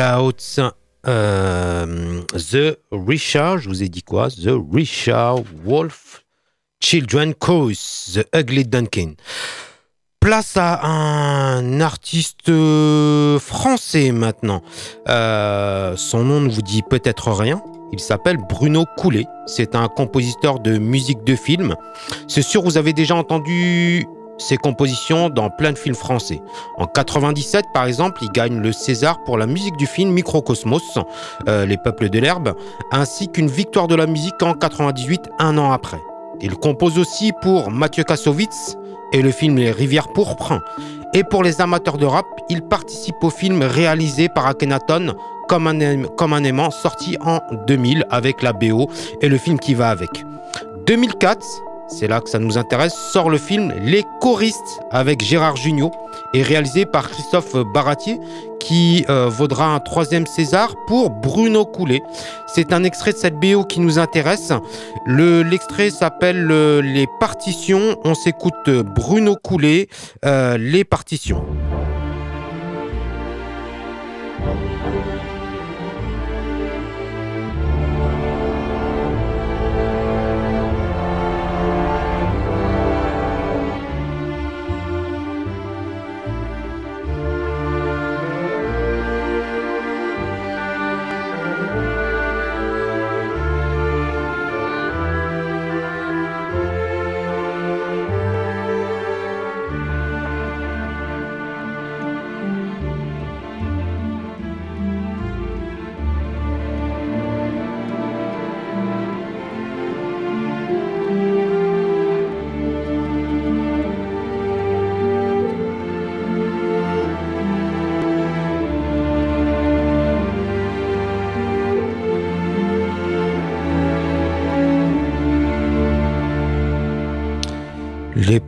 Out. 0.00 0.60
Euh, 1.06 2.22
The 2.32 2.78
Richard, 2.92 3.58
je 3.58 3.68
vous 3.68 3.82
ai 3.82 3.88
dit 3.88 4.02
quoi? 4.02 4.28
The 4.30 4.50
Richard 4.72 5.42
Wolf 5.64 6.24
Children 6.80 7.34
Chorus, 7.34 8.12
The 8.14 8.36
Ugly 8.36 8.64
Duncan. 8.64 9.14
Place 10.20 10.56
à 10.56 10.84
un 10.84 11.80
artiste 11.80 12.48
euh, 12.48 13.38
français 13.40 14.12
maintenant. 14.12 14.62
Euh, 15.08 15.96
son 15.96 16.24
nom 16.24 16.40
ne 16.40 16.48
vous 16.48 16.62
dit 16.62 16.82
peut-être 16.88 17.32
rien. 17.32 17.60
Il 17.92 18.00
s'appelle 18.00 18.36
Bruno 18.36 18.84
Coulet. 18.96 19.26
C'est 19.46 19.74
un 19.74 19.88
compositeur 19.88 20.60
de 20.60 20.78
musique 20.78 21.24
de 21.24 21.36
film. 21.36 21.74
C'est 22.28 22.42
sûr, 22.42 22.62
vous 22.62 22.78
avez 22.78 22.92
déjà 22.92 23.16
entendu 23.16 24.06
ses 24.42 24.56
compositions 24.56 25.30
dans 25.30 25.50
plein 25.50 25.72
de 25.72 25.78
films 25.78 25.94
français. 25.94 26.42
En 26.76 26.86
97, 26.86 27.66
par 27.72 27.86
exemple, 27.86 28.22
il 28.22 28.30
gagne 28.30 28.58
le 28.58 28.72
César 28.72 29.22
pour 29.24 29.38
la 29.38 29.46
musique 29.46 29.76
du 29.76 29.86
film 29.86 30.10
Microcosmos, 30.12 30.98
euh, 31.48 31.66
Les 31.66 31.76
Peuples 31.76 32.10
de 32.10 32.18
l'Herbe, 32.18 32.54
ainsi 32.90 33.28
qu'une 33.28 33.48
victoire 33.48 33.88
de 33.88 33.94
la 33.94 34.06
musique 34.06 34.42
en 34.42 34.54
98, 34.54 35.30
un 35.38 35.58
an 35.58 35.72
après. 35.72 36.00
Il 36.40 36.54
compose 36.56 36.98
aussi 36.98 37.32
pour 37.40 37.70
Mathieu 37.70 38.04
Kassovitz 38.04 38.76
et 39.12 39.22
le 39.22 39.30
film 39.30 39.56
Les 39.56 39.70
Rivières 39.70 40.08
Pourpres. 40.08 40.60
Et 41.14 41.24
pour 41.24 41.42
les 41.42 41.60
amateurs 41.60 41.98
de 41.98 42.06
rap, 42.06 42.26
il 42.48 42.62
participe 42.62 43.22
au 43.22 43.30
film 43.30 43.62
réalisé 43.62 44.28
par 44.28 44.46
Akhenaton 44.46 45.14
comme 45.48 45.66
un, 45.66 46.04
comme 46.16 46.32
un 46.32 46.42
aimant 46.44 46.70
sorti 46.70 47.16
en 47.20 47.40
2000 47.66 48.06
avec 48.10 48.42
la 48.42 48.52
BO 48.52 48.88
et 49.20 49.28
le 49.28 49.36
film 49.36 49.58
qui 49.58 49.74
va 49.74 49.90
avec. 49.90 50.10
2004, 50.86 51.38
c'est 51.98 52.08
là 52.08 52.20
que 52.20 52.28
ça 52.30 52.38
nous 52.38 52.58
intéresse, 52.58 52.94
sort 53.12 53.30
le 53.30 53.38
film 53.38 53.72
Les 53.82 54.04
choristes 54.20 54.80
avec 54.90 55.22
Gérard 55.22 55.56
Jugnot 55.56 55.90
et 56.34 56.42
réalisé 56.42 56.86
par 56.86 57.08
Christophe 57.10 57.54
Baratier 57.74 58.18
qui 58.60 59.04
euh, 59.08 59.28
vaudra 59.28 59.74
un 59.74 59.80
troisième 59.80 60.26
César 60.26 60.74
pour 60.86 61.10
Bruno 61.10 61.64
Coulet. 61.64 62.02
C'est 62.46 62.72
un 62.72 62.84
extrait 62.84 63.12
de 63.12 63.16
cette 63.18 63.34
BO 63.40 63.64
qui 63.64 63.80
nous 63.80 63.98
intéresse. 63.98 64.52
Le- 65.04 65.42
L'extrait 65.42 65.90
s'appelle 65.90 66.48
euh, 66.50 66.80
Les 66.80 67.06
partitions. 67.18 67.96
On 68.04 68.14
s'écoute 68.14 68.54
euh, 68.68 68.82
Bruno 68.84 69.36
Coulet, 69.42 69.88
Les 70.24 70.84
partitions. 70.84 71.44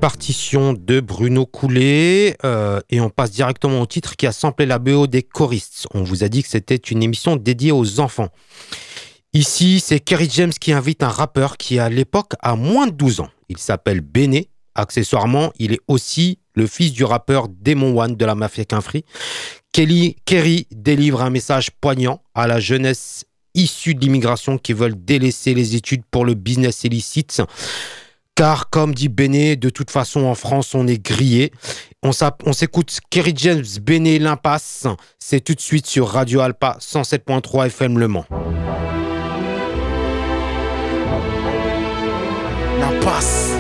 Les 0.05 0.11
partitions 0.11 0.75
de 0.75 1.01
Bruno 1.01 1.47
Coulet 1.47 2.37
euh, 2.45 2.79
et 2.91 3.01
on 3.01 3.09
passe 3.09 3.31
directement 3.31 3.81
au 3.81 3.87
titre 3.87 4.17
qui 4.17 4.27
a 4.27 4.33
samplé 4.33 4.67
la 4.67 4.79
BO 4.79 5.07
des 5.07 5.23
choristes. 5.23 5.87
On 5.95 6.03
vous 6.03 6.23
a 6.23 6.29
dit 6.29 6.43
que 6.43 6.51
c'était 6.51 6.77
une 6.77 7.03
émission 7.03 7.37
dédiée 7.37 7.73
aux 7.73 8.01
enfants. 8.01 8.29
Ici, 9.33 9.81
c'est 9.81 10.01
Kerry 10.01 10.29
James 10.31 10.53
qui 10.53 10.75
invite 10.75 11.03
un 11.03 11.09
rappeur 11.09 11.57
qui 11.57 11.79
à 11.79 11.89
l'époque 11.89 12.35
a 12.43 12.55
moins 12.55 12.87
de 12.87 12.93
12 12.93 13.21
ans. 13.21 13.31
Il 13.49 13.57
s'appelle 13.57 14.03
Béné. 14.03 14.51
Accessoirement, 14.75 15.55
il 15.59 15.73
est 15.73 15.81
aussi 15.89 16.39
le 16.55 16.67
fils 16.67 16.93
du 16.93 17.05
rappeur 17.05 17.49
Demon 17.49 17.99
One 17.99 18.15
de 18.15 18.25
la 18.27 18.35
Mafia 18.35 18.67
Free. 18.83 19.07
Kelly, 19.73 20.17
Kerry 20.27 20.67
délivre 20.71 21.23
un 21.23 21.31
message 21.31 21.71
poignant 21.81 22.21
à 22.35 22.47
la 22.47 22.61
jeunesse 22.61 23.25
issue 23.55 23.95
de 23.95 24.01
l'immigration 24.01 24.59
qui 24.59 24.75
veulent 24.75 25.03
délaisser 25.03 25.55
les 25.55 25.77
études 25.77 26.03
pour 26.11 26.27
le 26.27 26.35
business 26.35 26.85
illicite. 26.85 27.41
Car, 28.37 28.69
comme 28.69 28.95
dit 28.95 29.09
Béné, 29.09 29.55
de 29.55 29.71
toute 29.71 29.93
façon, 29.93 30.25
en 30.25 30.35
France, 30.35 30.75
on 30.75 30.89
est 30.89 30.99
grillé. 30.99 31.53
On 32.03 32.13
s'écoute 32.53 32.99
Kerry 33.09 33.33
James, 33.37 33.65
Béné, 33.81 34.19
l'impasse. 34.19 34.89
C'est 35.21 35.41
tout 35.41 35.55
de 35.55 35.61
suite 35.61 35.87
sur 35.87 36.09
Radio 36.09 36.41
Alpa 36.41 36.77
107.3 36.81 37.67
FM 37.67 37.97
Le 37.97 38.09
Mans. 38.09 38.27
L'impasse. 42.81 43.53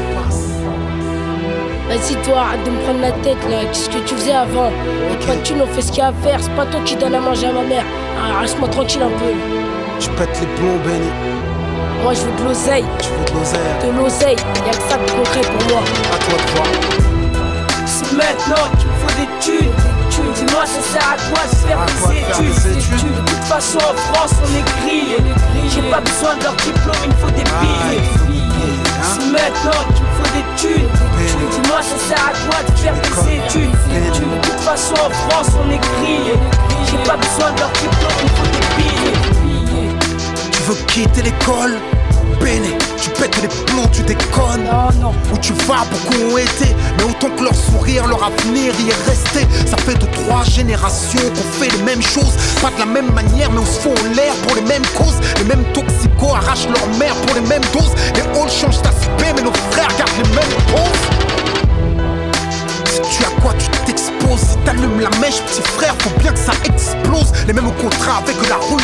Vas-y 1.88 2.20
toi, 2.24 2.40
arrête 2.40 2.64
de 2.64 2.70
me 2.70 2.78
prendre 2.82 3.00
la 3.00 3.12
tête 3.12 3.38
là, 3.48 3.64
qu'est-ce 3.66 3.88
que 3.88 4.04
tu 4.08 4.16
faisais 4.16 4.32
avant? 4.32 4.70
Et 4.70 5.26
pas 5.26 5.36
de 5.36 5.42
thunes, 5.42 5.60
on 5.62 5.66
fait 5.68 5.82
ce 5.82 5.92
qu'il 5.92 5.98
y 5.98 6.00
a 6.00 6.08
à 6.08 6.12
faire, 6.12 6.42
c'est 6.42 6.54
pas 6.56 6.66
toi 6.66 6.80
qui 6.84 6.96
donne 6.96 7.14
à 7.14 7.20
manger 7.20 7.46
à 7.46 7.52
ma 7.52 7.62
mère. 7.62 7.84
Ah, 8.18 8.40
Reste-moi 8.40 8.68
tranquille 8.68 9.02
un 9.02 9.10
peu. 9.10 9.32
Je 10.00 10.08
pète 10.10 10.40
les 10.40 10.46
plombs, 10.56 10.78
Benny. 10.84 11.53
Moi 12.02 12.12
je 12.14 12.20
veux 12.20 12.32
de 12.38 12.44
l'oseille. 12.48 12.84
Tu 13.00 13.08
veux 13.08 13.24
de 13.24 13.32
l'oseille. 13.38 13.60
De 13.82 13.98
l'oseille, 13.98 14.36
y'a 14.66 14.72
que 14.72 14.84
ça 14.90 14.96
de 14.98 15.10
concret 15.10 15.40
pour 15.42 15.72
moi. 15.74 15.82
À 16.12 16.18
toi 16.18 16.38
de 16.38 16.50
voir. 16.54 16.68
C'est 17.86 18.12
maintenant 18.12 18.68
qu'il 18.78 18.88
me 18.88 18.94
faut 19.00 19.14
des 19.20 19.28
thunes. 19.40 19.72
Dis-moi 20.34 20.64
ça 20.66 20.80
sert 20.92 21.08
à 21.10 21.16
quoi 21.30 21.42
de 21.50 21.56
faire 21.66 21.78
des 21.86 22.18
études. 22.18 22.72
des 22.72 22.78
études. 22.78 23.14
De 23.24 23.30
toute 23.30 23.44
façon 23.44 23.78
en 23.78 23.94
France 24.14 24.32
on 24.42 24.48
est 24.56 24.64
grillé 24.80 25.16
J'ai 25.68 25.82
pas 25.90 26.00
besoin 26.00 26.34
de 26.36 26.42
leur 26.44 26.54
diplôme, 26.54 26.96
il 27.04 27.08
me 27.10 27.14
faut 27.14 27.30
des 27.30 27.44
Ah, 27.46 27.60
billets. 27.60 28.00
hein. 28.00 29.02
C'est 29.02 29.26
maintenant 29.32 29.82
qu'il 29.94 30.04
me 30.04 30.12
faut 30.16 30.30
des 30.34 30.44
thunes. 30.56 30.88
Dis-moi 31.50 31.78
ça 31.82 31.98
sert 32.08 32.24
à 32.24 32.32
quoi 32.46 32.62
de 32.62 32.78
faire 32.78 32.94
des 32.94 33.36
études. 33.36 33.70
De 33.70 34.48
toute 34.48 34.60
façon 34.60 34.94
en 34.94 35.10
France 35.28 35.48
on 35.58 35.70
est 35.70 35.78
grillé 35.78 36.34
J'ai 36.86 36.98
pas 37.08 37.16
besoin 37.16 37.50
de 37.52 37.60
leur 37.60 37.70
diplôme, 37.70 38.18
il 38.20 38.24
me 38.24 38.36
faut 38.36 38.50
des 38.54 38.66
billets 38.82 39.03
veux 40.66 40.74
quitter 40.86 41.22
l'école. 41.22 41.78
Béné, 42.40 42.76
tu 43.00 43.10
pètes 43.10 43.40
les 43.42 43.48
plombs, 43.48 43.88
tu 43.92 44.02
déconnes. 44.02 44.64
Non 45.00 45.12
Où 45.32 45.38
tu 45.38 45.52
vas, 45.66 45.84
beaucoup 45.90 46.32
ont 46.32 46.38
été 46.38 46.74
Mais 46.96 47.04
autant 47.04 47.28
que 47.36 47.44
leur 47.44 47.54
sourire, 47.54 48.06
leur 48.06 48.22
avenir 48.24 48.72
y 48.80 48.90
est 48.90 49.08
resté. 49.08 49.46
Ça 49.66 49.76
fait 49.76 49.94
deux, 49.94 50.08
trois 50.24 50.42
générations 50.44 51.20
qu'on 51.20 51.64
fait 51.64 51.70
les 51.70 51.82
mêmes 51.82 52.02
choses. 52.02 52.34
Pas 52.62 52.70
de 52.70 52.78
la 52.78 52.86
même 52.86 53.12
manière, 53.12 53.50
mais 53.50 53.60
on 53.60 53.66
se 53.66 53.80
fout 53.80 53.92
en 53.98 54.14
l'air 54.14 54.34
pour 54.46 54.56
les 54.56 54.62
mêmes 54.62 54.86
causes. 54.96 55.20
Les 55.38 55.44
mêmes 55.44 55.64
toxicos 55.72 56.34
arrachent 56.34 56.68
leur 56.68 56.86
mère 56.98 57.14
pour 57.14 57.34
les 57.34 57.46
mêmes 57.48 57.64
doses. 57.72 57.94
Les 58.14 58.22
halls 58.22 58.50
changent 58.50 58.82
d'aspect, 58.82 59.32
mais 59.36 59.42
nos 59.42 59.52
frères 59.70 59.94
gardent 59.98 60.16
les 60.16 60.30
mêmes 60.30 60.62
poses 60.68 61.23
tu 63.02 63.24
as 63.24 63.40
quoi, 63.40 63.52
tu 63.54 63.68
t'exposes 63.86 64.50
Si 64.50 64.56
t'allumes 64.64 65.00
la 65.00 65.10
mèche, 65.18 65.40
petit 65.42 65.62
frère, 65.62 65.94
faut 66.00 66.18
bien 66.20 66.32
que 66.32 66.38
ça 66.38 66.52
explose. 66.64 67.32
Les 67.46 67.52
mêmes 67.52 67.72
contrats 67.80 68.18
avec 68.18 68.36
la 68.48 68.56
rue. 68.56 68.82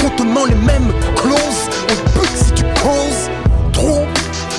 Contenant 0.00 0.46
les 0.46 0.54
mêmes 0.54 0.92
clauses 1.16 1.68
On 1.90 1.94
te 1.94 2.18
bute 2.18 2.36
si 2.36 2.52
tu 2.52 2.64
causes 2.82 3.28
Trop. 3.72 4.06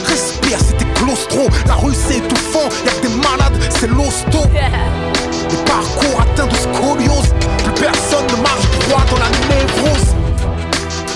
Respire 0.06 0.60
si 0.60 0.74
t'es 0.74 0.86
claustro. 0.94 1.48
La 1.68 1.76
rue 1.76 1.94
c'est 1.96 2.18
étouffant, 2.18 2.70
y'a 2.86 2.92
que 2.92 3.08
des 3.08 3.16
malades, 3.16 3.58
c'est 3.70 3.88
l'hosto. 3.88 4.48
Les 5.50 5.58
parcours 5.66 6.22
atteints 6.22 6.48
de 6.48 6.56
scoliose. 6.56 7.34
Plus 7.64 7.74
personne 7.82 8.26
ne 8.28 8.42
marche 8.42 8.68
droit 8.88 9.04
dans 9.10 9.18
la 9.18 9.30
névrose. 9.50 10.16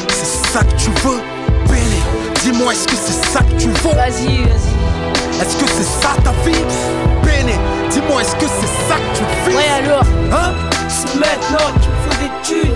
C'est 0.10 0.52
ça 0.52 0.60
que 0.64 0.76
tu 0.76 0.90
veux, 1.04 1.22
Béné 1.70 2.02
Dis-moi 2.44 2.74
est-ce 2.74 2.88
que 2.88 2.96
c'est 2.96 3.30
ça 3.32 3.40
que 3.40 3.62
tu 3.62 3.70
veux 3.70 3.94
Vas-y, 3.96 4.44
vas-y. 4.44 5.42
Est-ce 5.42 5.56
que 5.58 5.66
c'est 5.68 6.02
ça 6.02 6.16
ta 6.24 6.32
vie? 6.48 7.15
Dis-moi 8.08 8.22
est-ce 8.22 8.36
que 8.36 8.46
c'est 8.46 8.88
ça 8.88 8.96
que 8.96 9.18
tu 9.18 9.50
vis 9.50 9.56
Ouais 9.58 9.70
alors 9.84 10.04
Hein? 10.32 10.54
C'est 10.88 11.16
maintenant 11.16 11.72
qu'il 11.82 11.90
me 11.90 11.96
faut 12.06 12.22
des 12.22 12.32
thunes. 12.44 12.76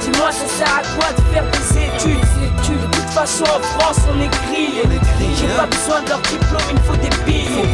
Dis-moi, 0.00 0.30
ça 0.30 0.46
sert 0.58 0.74
à 0.74 0.82
quoi 0.96 1.08
de 1.16 1.22
faire 1.32 1.44
des 1.50 1.78
études? 1.84 2.20
De 2.20 2.86
toute 2.96 3.10
façon, 3.10 3.44
en 3.44 3.60
France, 3.78 3.98
on 4.12 4.20
est 4.20 4.28
grillé. 4.28 4.82
J'ai 5.38 5.46
pas 5.56 5.66
besoin 5.66 6.02
de 6.02 6.08
leur 6.10 6.18
diplôme, 6.20 6.60
il 6.68 6.74
me 6.74 6.80
faut 6.80 6.96
des 6.96 7.10
billets. 7.24 7.64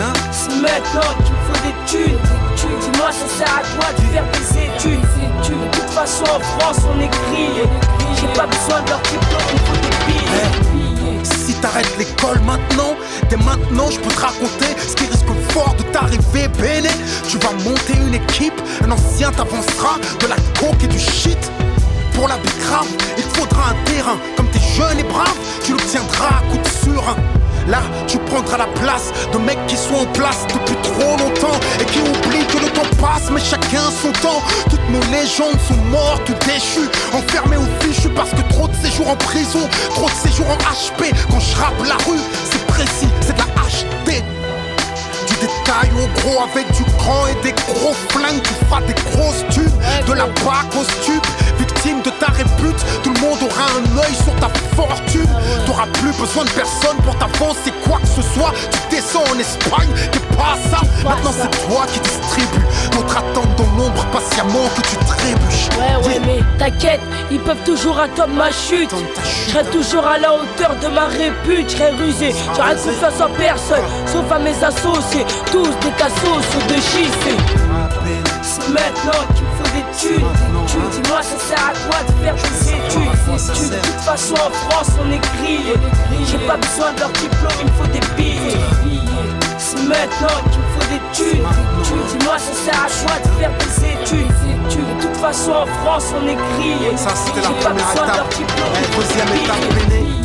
hein? 0.00 0.12
C'est 0.30 0.54
maintenant 0.56 1.12
qu'il 1.24 1.34
me 1.34 1.40
faut 1.46 1.60
des 1.66 1.74
thunes. 1.86 2.18
Dis-moi, 2.56 3.10
ça 3.12 3.26
sert 3.38 3.54
à 3.54 3.62
quoi 3.76 3.92
de 3.92 4.02
faire 4.12 4.24
des 4.32 4.64
études? 4.66 5.00
De 5.00 5.78
toute 5.78 5.90
façon, 5.90 6.24
en 6.24 6.40
France, 6.40 6.78
on 6.88 7.00
est 7.00 7.08
grillé. 7.08 7.64
J'ai 8.20 8.28
pas 8.28 8.46
besoin 8.46 8.80
de 8.82 8.90
leur 8.90 9.00
diplôme, 9.00 9.48
il 9.50 9.60
me 9.60 9.66
faut 9.66 9.80
des 9.82 10.12
billets. 10.12 10.71
Si 11.44 11.54
t'arrêtes 11.54 11.98
l'école 11.98 12.38
maintenant, 12.46 12.94
dès 13.28 13.36
maintenant 13.36 13.90
je 13.90 13.98
peux 13.98 14.10
te 14.10 14.20
raconter 14.20 14.76
ce 14.78 14.94
qui 14.94 15.06
risque 15.06 15.26
fort 15.50 15.74
de 15.76 15.82
t'arriver, 15.92 16.46
Béné. 16.60 16.90
Tu 17.28 17.36
vas 17.38 17.52
monter 17.64 17.94
une 17.94 18.14
équipe, 18.14 18.60
un 18.84 18.92
ancien 18.92 19.32
t'avancera 19.32 19.96
de 20.20 20.26
la 20.28 20.36
coke 20.60 20.84
et 20.84 20.86
du 20.86 20.98
shit. 20.98 21.38
Pour 22.14 22.28
la 22.28 22.36
bicrave, 22.38 22.86
il 23.18 23.24
faudra 23.24 23.70
un 23.70 23.84
terrain. 23.84 24.18
Comme 24.36 24.46
t'es 24.50 24.60
jeune 24.76 25.00
et 25.00 25.04
brave, 25.04 25.34
tu 25.64 25.72
l'obtiendras 25.72 26.28
à 26.28 26.42
coup 26.50 26.58
de 26.58 26.68
surin. 26.68 27.16
Là, 27.68 27.82
tu 28.06 28.18
prendras 28.18 28.58
la 28.58 28.66
place 28.66 29.12
de 29.32 29.38
mecs 29.38 29.66
qui 29.66 29.76
sont 29.76 29.94
en 29.94 30.06
place 30.06 30.46
depuis 30.52 30.76
trop 30.82 31.16
longtemps 31.16 31.58
et 31.80 31.84
qui 31.84 32.00
oublient 32.00 32.46
que 32.46 32.58
le 32.58 32.70
temps 32.70 32.96
passe, 33.00 33.30
mais 33.30 33.40
chacun 33.40 33.90
son 34.02 34.12
temps. 34.20 34.42
Toutes 34.70 34.88
nos 34.90 35.00
légendes 35.12 35.60
sont 35.68 35.82
mortes 35.90 36.28
ou 36.28 36.34
déchues, 36.46 36.90
enfermées 37.12 37.56
ou 37.56 37.66
fichues 37.80 38.10
parce 38.10 38.30
que 38.30 38.42
trop 38.48 38.68
de 38.68 38.74
séjours 38.74 39.08
en 39.08 39.16
prison, 39.16 39.68
trop 39.90 40.08
de 40.08 40.28
séjours 40.28 40.48
en 40.48 40.56
HP. 40.56 41.12
Quand 41.30 41.40
je 41.40 41.56
rappe 41.56 41.86
la 41.86 41.96
rue, 42.10 42.20
c'est 42.50 42.66
précis, 42.66 43.08
c'est 43.20 43.34
de 43.34 43.38
la 43.38 43.46
HD. 43.46 44.41
Du 45.42 45.48
détail 45.48 45.90
au 45.98 46.06
gros 46.20 46.44
avec 46.44 46.70
du 46.70 46.84
grand 46.84 47.26
et 47.26 47.34
des 47.42 47.52
gros 47.52 47.94
flingues, 48.10 48.42
tu 48.42 48.54
feras 48.64 48.80
des 48.82 48.94
grosses 49.10 49.44
thunes, 49.50 49.76
de 50.06 50.12
la 50.12 50.26
bac 50.26 50.70
au 50.78 50.84
stup, 50.84 51.26
victime 51.58 52.00
de 52.02 52.10
ta 52.10 52.26
répute, 52.26 52.78
tout 53.02 53.12
le 53.12 53.20
monde 53.20 53.38
aura 53.42 53.66
un 53.74 53.98
œil 53.98 54.14
sur 54.14 54.34
ta 54.36 54.48
fortune. 54.76 55.26
T'auras 55.66 55.88
plus 55.94 56.12
besoin 56.12 56.44
de 56.44 56.50
personne 56.50 56.96
pour 57.02 57.18
t'avancer 57.18 57.72
quoi 57.92 58.00
que 58.00 58.06
ce 58.06 58.22
soit. 58.22 58.52
Tu 58.70 58.96
descends 58.96 59.24
en 59.34 59.38
Espagne, 59.38 59.88
t'es 60.10 60.18
pas 60.36 60.56
ça. 60.70 60.80
Maintenant 61.04 61.32
c'est 61.32 61.66
toi 61.66 61.84
qui 61.92 62.00
distribue. 62.00 62.64
D'autres 62.92 63.16
attendent 63.18 63.54
dans 63.56 63.76
l'ombre 63.76 64.04
patiemment 64.06 64.66
que 64.76 64.80
tu 64.82 64.96
trébuches. 64.96 65.68
Ouais, 65.78 66.06
ouais, 66.08 66.20
mais 66.24 66.40
t'inquiète, 66.58 67.00
ils 67.30 67.40
peuvent 67.40 67.62
toujours 67.64 67.98
attendre 67.98 68.32
ma 68.34 68.50
chute. 68.50 68.90
Je 69.48 69.58
toujours 69.70 70.06
à 70.06 70.18
la 70.18 70.32
hauteur 70.34 70.74
de 70.82 70.88
ma 70.88 71.06
répute, 71.06 71.70
je 71.70 72.02
rusé. 72.02 72.34
J'aurai 72.56 72.74
confiance 72.74 73.20
en 73.20 73.28
personne, 73.36 73.84
sauf 74.06 74.30
à 74.32 74.38
mes 74.38 74.64
associés. 74.64 75.26
Tous 75.50 75.66
des 75.66 75.90
cassos 75.98 76.42
sur 76.50 76.66
de 76.68 76.74
schiste. 76.80 77.28
Ah, 77.74 77.88
Ben, 78.04 78.22
C'est 78.42 78.68
maintenant 78.68 79.20
qu'il 79.34 79.44
me 79.44 79.50
faut 79.58 79.70
des 79.76 79.84
thunes. 79.98 80.26
Tu 80.66 80.76
dis-moi, 81.02 81.20
ça 81.22 81.38
sert 81.38 81.64
à 81.64 81.72
quoi 81.88 82.00
de 82.06 82.24
faire 82.24 82.34
des 82.34 82.68
études? 82.70 83.54
Tu- 83.54 83.70
De 83.70 83.76
toute 83.76 84.00
façon, 84.04 84.34
en 84.34 84.50
France, 84.70 84.88
on 85.04 85.10
est 85.12 85.20
grillé. 85.36 85.74
Pas 86.52 86.58
besoin 86.58 86.92
de 86.92 87.00
leur 87.00 87.08
diplôme, 87.12 87.52
il 87.60 87.64
me 87.64 87.70
faut 87.72 87.86
des 87.86 88.00
billets. 88.14 88.58
C'est 89.56 89.78
maintenant 89.88 90.42
qu'il 90.50 90.60
me 90.60 90.66
faut 90.74 90.86
des 90.90 91.00
thunes. 91.14 91.46
Dis-moi, 92.18 92.36
ça 92.38 92.52
sert 92.52 92.74
à 92.74 92.88
quoi 93.08 93.18
de 93.24 93.40
faire 93.40 93.50
des 93.58 93.88
études? 93.88 94.32
Tu- 94.68 94.76
De 94.76 95.00
toute 95.00 95.16
façon, 95.16 95.52
en 95.52 95.66
France, 95.82 96.12
on 96.14 96.28
est 96.28 96.34
grillé. 96.34 96.90
J'ai 96.90 97.64
pas 97.64 97.70
besoin 97.70 98.06
de 98.06 98.16
leur 98.16 98.28
diplôme, 98.28 98.72
il 98.74 98.80
me 98.80 98.92
faut 98.92 99.00
des 99.14 99.22
billets. 99.32 100.21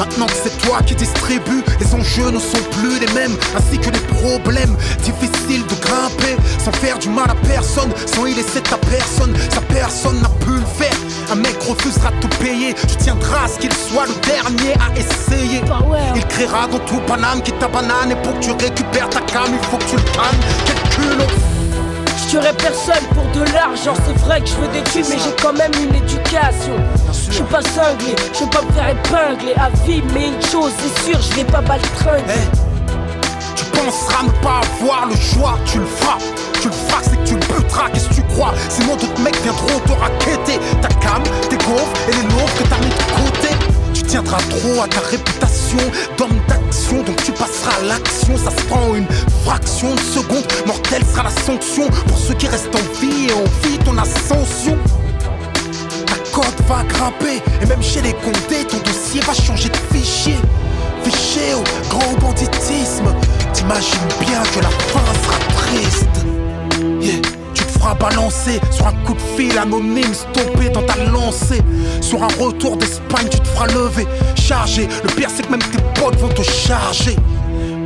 Maintenant 0.00 0.24
que 0.24 0.32
c'est 0.42 0.56
toi 0.66 0.78
qui 0.86 0.94
distribue, 0.94 1.62
les 1.78 1.94
enjeux 1.94 2.30
ne 2.30 2.38
sont 2.38 2.62
plus 2.70 2.98
les 2.98 3.12
mêmes, 3.12 3.36
ainsi 3.54 3.78
que 3.78 3.90
les 3.90 4.00
problèmes. 4.00 4.74
Difficile 5.04 5.62
de 5.66 5.74
grimper 5.74 6.36
sans 6.64 6.72
faire 6.72 6.98
du 6.98 7.10
mal 7.10 7.28
à 7.30 7.34
personne, 7.46 7.90
sans 8.06 8.24
y 8.24 8.32
laisser 8.32 8.62
ta 8.62 8.78
personne. 8.78 9.34
Sa 9.52 9.60
personne 9.60 10.22
n'a 10.22 10.30
pu 10.42 10.52
le 10.52 10.64
faire. 10.78 10.96
Un 11.30 11.34
mec 11.34 11.54
refusera 11.62 12.12
de 12.12 12.26
te 12.26 12.36
payer, 12.36 12.72
tu 12.72 12.96
tiendras 12.96 13.44
à 13.44 13.48
ce 13.48 13.58
qu'il 13.58 13.72
soit 13.74 14.06
le 14.06 14.14
dernier 14.26 14.72
à 14.80 14.98
essayer. 14.98 15.60
Bah 15.68 15.80
ouais. 15.86 15.98
Il 16.16 16.24
criera 16.28 16.66
dans 16.66 16.78
tout 16.78 17.00
Paname 17.06 17.42
qui 17.42 17.52
ta 17.52 17.68
banane, 17.68 18.12
et 18.12 18.16
pour 18.22 18.32
que 18.32 18.44
tu 18.44 18.52
récupères 18.52 19.10
ta 19.10 19.20
cam, 19.20 19.48
il 19.52 19.68
faut 19.68 19.76
que 19.76 19.84
tu 19.84 19.96
le 19.96 20.02
cannes. 20.02 20.40
Quel 20.64 20.94
culot! 20.94 21.24
Je 22.16 22.36
tuerai 22.36 22.52
personne 22.54 23.04
pour 23.12 23.24
de 23.38 23.44
l'argent, 23.52 23.94
c'est 24.06 24.16
vrai 24.24 24.40
que 24.40 24.46
je 24.46 24.54
veux 24.54 24.68
des 24.68 24.82
thunes, 24.90 25.04
mais 25.10 25.18
j'ai 25.18 25.34
quand 25.42 25.52
même 25.52 25.72
une 25.82 25.94
éducation. 25.94 26.76
Je 27.30 27.36
suis 27.36 27.44
pas 27.44 27.62
cinglé, 27.62 28.14
je 28.34 28.40
veux 28.40 28.50
pas 28.50 28.62
me 28.62 28.72
faire 28.72 28.88
épingler 28.90 29.54
à 29.54 29.70
vie, 29.86 30.02
mais 30.12 30.28
une 30.28 30.42
chose 30.42 30.72
est 30.84 31.04
sûre, 31.04 31.20
je 31.22 31.36
vais 31.36 31.44
pas 31.44 31.60
baltringuer. 31.60 32.24
Eh, 32.28 33.56
Tu 33.56 33.64
penseras 33.66 34.24
ne 34.24 34.30
pas 34.42 34.60
avoir 34.80 35.06
le 35.06 35.16
choix, 35.16 35.58
tu 35.64 35.78
le 35.78 35.86
feras. 35.86 36.18
Tu 36.60 36.68
le 36.68 36.74
feras, 36.74 37.02
c'est 37.02 37.16
que 37.16 37.26
tu 37.26 37.34
le 37.34 37.40
buteras, 37.40 37.88
qu'est-ce 37.90 38.08
que 38.08 38.14
tu 38.14 38.22
crois? 38.34 38.52
Sinon 38.68 38.96
d'autres 38.96 39.20
mecs 39.20 39.40
viendront 39.42 39.78
te 39.86 39.92
raqueter 39.92 40.58
Ta 40.82 40.88
cam, 40.88 41.22
tes 41.48 41.56
gaufres 41.56 41.92
et 42.08 42.12
les 42.12 42.22
loaves 42.22 42.54
que 42.58 42.64
t'as 42.68 42.78
mis 42.78 42.90
de 42.90 43.24
côté 43.24 43.48
Tu 43.94 44.02
tiendras 44.02 44.38
trop 44.50 44.82
à 44.82 44.88
ta 44.88 45.00
réputation 45.00 45.78
d'homme 46.18 46.36
d'acteur 46.48 46.60
l'action, 46.70 47.02
donc 47.02 47.16
tu 47.24 47.32
passeras 47.32 47.80
à 47.80 47.84
l'action. 47.84 48.36
Ça 48.36 48.50
se 48.50 48.64
prend 48.66 48.94
une 48.94 49.06
fraction 49.44 49.94
de 49.94 50.00
seconde. 50.00 50.44
Mortelle 50.66 51.02
sera 51.04 51.24
la 51.24 51.30
sanction 51.30 51.86
pour 52.06 52.18
ceux 52.18 52.34
qui 52.34 52.46
restent 52.46 52.74
en 52.74 53.00
vie 53.00 53.28
et 53.28 53.32
en 53.32 53.44
vie 53.68 53.78
ton 53.78 53.96
ascension. 53.98 54.76
Va 56.68 56.84
grimper, 56.84 57.42
et 57.60 57.66
même 57.66 57.82
chez 57.82 58.00
les 58.00 58.12
condés, 58.12 58.64
ton 58.68 58.78
dossier 58.78 59.20
va 59.22 59.34
changer 59.34 59.68
de 59.70 59.76
fichier. 59.92 60.36
Fichier 61.02 61.54
au 61.54 61.88
grand 61.88 62.12
banditisme. 62.20 63.12
T'imagines 63.52 63.98
bien 64.20 64.40
que 64.54 64.60
la 64.60 64.70
fin 64.70 65.00
sera 65.24 65.38
triste. 65.56 66.24
Yeah. 67.00 67.20
Tu 67.54 67.64
te 67.64 67.72
feras 67.72 67.94
balancer 67.94 68.60
sur 68.70 68.86
un 68.86 68.92
coup 69.04 69.14
de 69.14 69.20
fil 69.36 69.58
anonyme 69.58 70.14
stoppé 70.14 70.68
dans 70.68 70.82
ta 70.82 70.94
lancée. 71.06 71.60
Sur 72.00 72.22
un 72.22 72.28
retour 72.38 72.76
d'Espagne, 72.76 73.26
tu 73.28 73.40
te 73.40 73.48
feras 73.48 73.66
lever, 73.66 74.06
charger. 74.36 74.88
Le 75.02 75.08
pire, 75.08 75.28
c'est 75.34 75.42
que 75.44 75.50
même 75.50 75.60
tes 75.60 76.00
potes 76.00 76.20
vont 76.20 76.28
te 76.28 76.42
charger. 76.42 77.16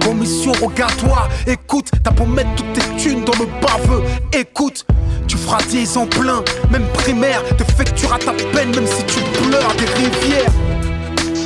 Commission, 0.05 0.53
regarde-toi, 0.63 1.29
écoute, 1.47 1.91
t'as 2.03 2.11
beau 2.11 2.27
mettre 2.27 2.55
toutes 2.57 2.73
tes 2.75 3.03
thunes 3.03 3.25
dans 3.25 3.39
le 3.39 3.47
baveux, 3.63 4.05
écoute. 4.33 4.85
Tu 5.35 5.41
feras 5.41 5.63
10 5.69 5.97
ans 5.97 6.07
plein, 6.07 6.45
même 6.71 6.87
primaire, 6.93 7.43
t'effectueras 7.57 8.19
ta 8.19 8.33
peine, 8.53 8.73
même 8.73 8.87
si 8.87 9.03
tu 9.03 9.19
pleures 9.43 9.75
des 9.75 9.87
rivières. 10.01 10.53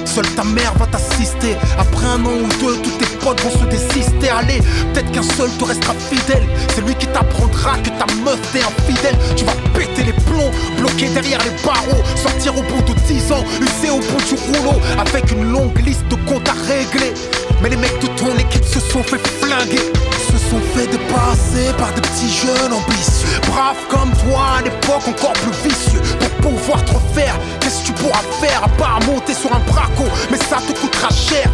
Seule 0.04 0.28
ta 0.36 0.44
mère 0.44 0.74
va 0.74 0.86
t'assister. 0.86 1.56
Après 1.78 2.04
un 2.04 2.22
an 2.26 2.34
ou 2.34 2.48
deux, 2.62 2.76
tous 2.82 2.90
tes 2.98 3.06
potes 3.16 3.40
vont 3.40 3.50
se 3.50 3.64
désister. 3.64 4.28
Allez, 4.28 4.60
peut-être 4.92 5.10
qu'un 5.10 5.22
seul 5.22 5.48
te 5.52 5.64
restera 5.64 5.94
fidèle. 5.94 6.46
C'est 6.74 6.84
lui 6.84 6.94
qui 6.96 7.06
t'apprendra 7.06 7.78
que 7.78 7.88
ta 7.88 8.04
meuf 8.24 8.38
t'est 8.52 8.60
infidèle. 8.60 9.16
Tu 9.36 9.46
vas 9.46 9.56
péter 9.72 10.04
les 10.04 10.12
plombs, 10.12 10.50
bloquer 10.76 11.08
derrière 11.08 11.40
les 11.44 11.64
barreaux. 11.64 12.04
Sortir 12.14 12.58
au 12.58 12.62
bout 12.62 12.82
de 12.82 12.92
10 13.06 13.32
ans, 13.32 13.44
usé 13.58 13.90
au 13.90 14.00
bout 14.00 14.22
du 14.28 14.34
rouleau. 14.34 14.78
Avec 14.98 15.32
une 15.32 15.50
longue 15.50 15.78
liste 15.78 16.06
de 16.08 16.16
comptes 16.30 16.46
à 16.46 16.52
régler. 16.52 17.14
Mais 17.62 17.70
les 17.70 17.76
mecs 17.76 17.98
de 18.00 18.06
ton 18.08 18.36
équipe 18.36 18.64
se 18.64 18.80
sont 18.80 19.02
fait 19.02 19.20
flinguer. 19.40 19.92
Se 20.30 20.38
sont 20.50 20.60
fait 20.74 20.86
dépasser 20.86 21.72
par 21.76 21.92
des 21.92 22.00
petits 22.00 22.30
jeunes 22.30 22.72
ambitieux. 22.72 23.40
Braves 23.48 23.76
comme 23.88 24.12
toi, 24.12 24.58
à 24.58 24.62
l'époque 24.62 25.08
encore 25.08 25.32
plus 25.32 25.68
vicieux. 25.68 26.00
Pour 26.20 26.50
pouvoir 26.50 26.84
te 26.84 26.92
refaire, 26.92 27.34
qu'est-ce 27.60 27.80
que 27.80 27.86
tu 27.86 27.92
pourras 27.92 28.22
faire 28.40 28.62
à 28.64 28.68
part 28.68 29.00
monter 29.06 29.34
sur 29.34 29.52
un 29.52 29.60
braco? 29.60 30.04
Mais 30.30 30.38
ça 30.38 30.58
te 30.66 30.72
coûtera 30.78 31.08
cher. 31.10 31.48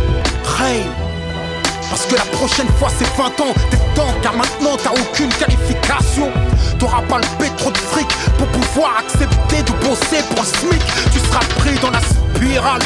Hey. 0.61 0.85
Parce 1.89 2.07
que 2.07 2.17
la 2.17 2.25
prochaine 2.37 2.69
fois 2.79 2.89
c'est 2.99 3.07
20 3.17 3.25
ans, 3.41 3.55
t'es 3.71 3.77
temps 3.95 4.13
car 4.23 4.35
maintenant 4.37 4.77
t'as 4.83 4.91
aucune 4.91 5.29
qualification. 5.29 6.31
T'auras 6.79 7.03
pas 7.03 7.19
le 7.19 7.39
pétro 7.39 7.71
de 7.71 7.79
fric 7.79 8.09
pour 8.37 8.49
pouvoir 8.49 8.99
accepter 8.99 9.63
de 9.63 9.73
bosser 9.87 10.23
pour 10.31 10.43
le 10.43 10.49
SMIC. 10.49 10.83
Tu 11.13 11.21
seras 11.21 11.45
pris 11.59 11.79
dans 11.81 11.91
la 11.91 12.01
spirale. 12.01 12.83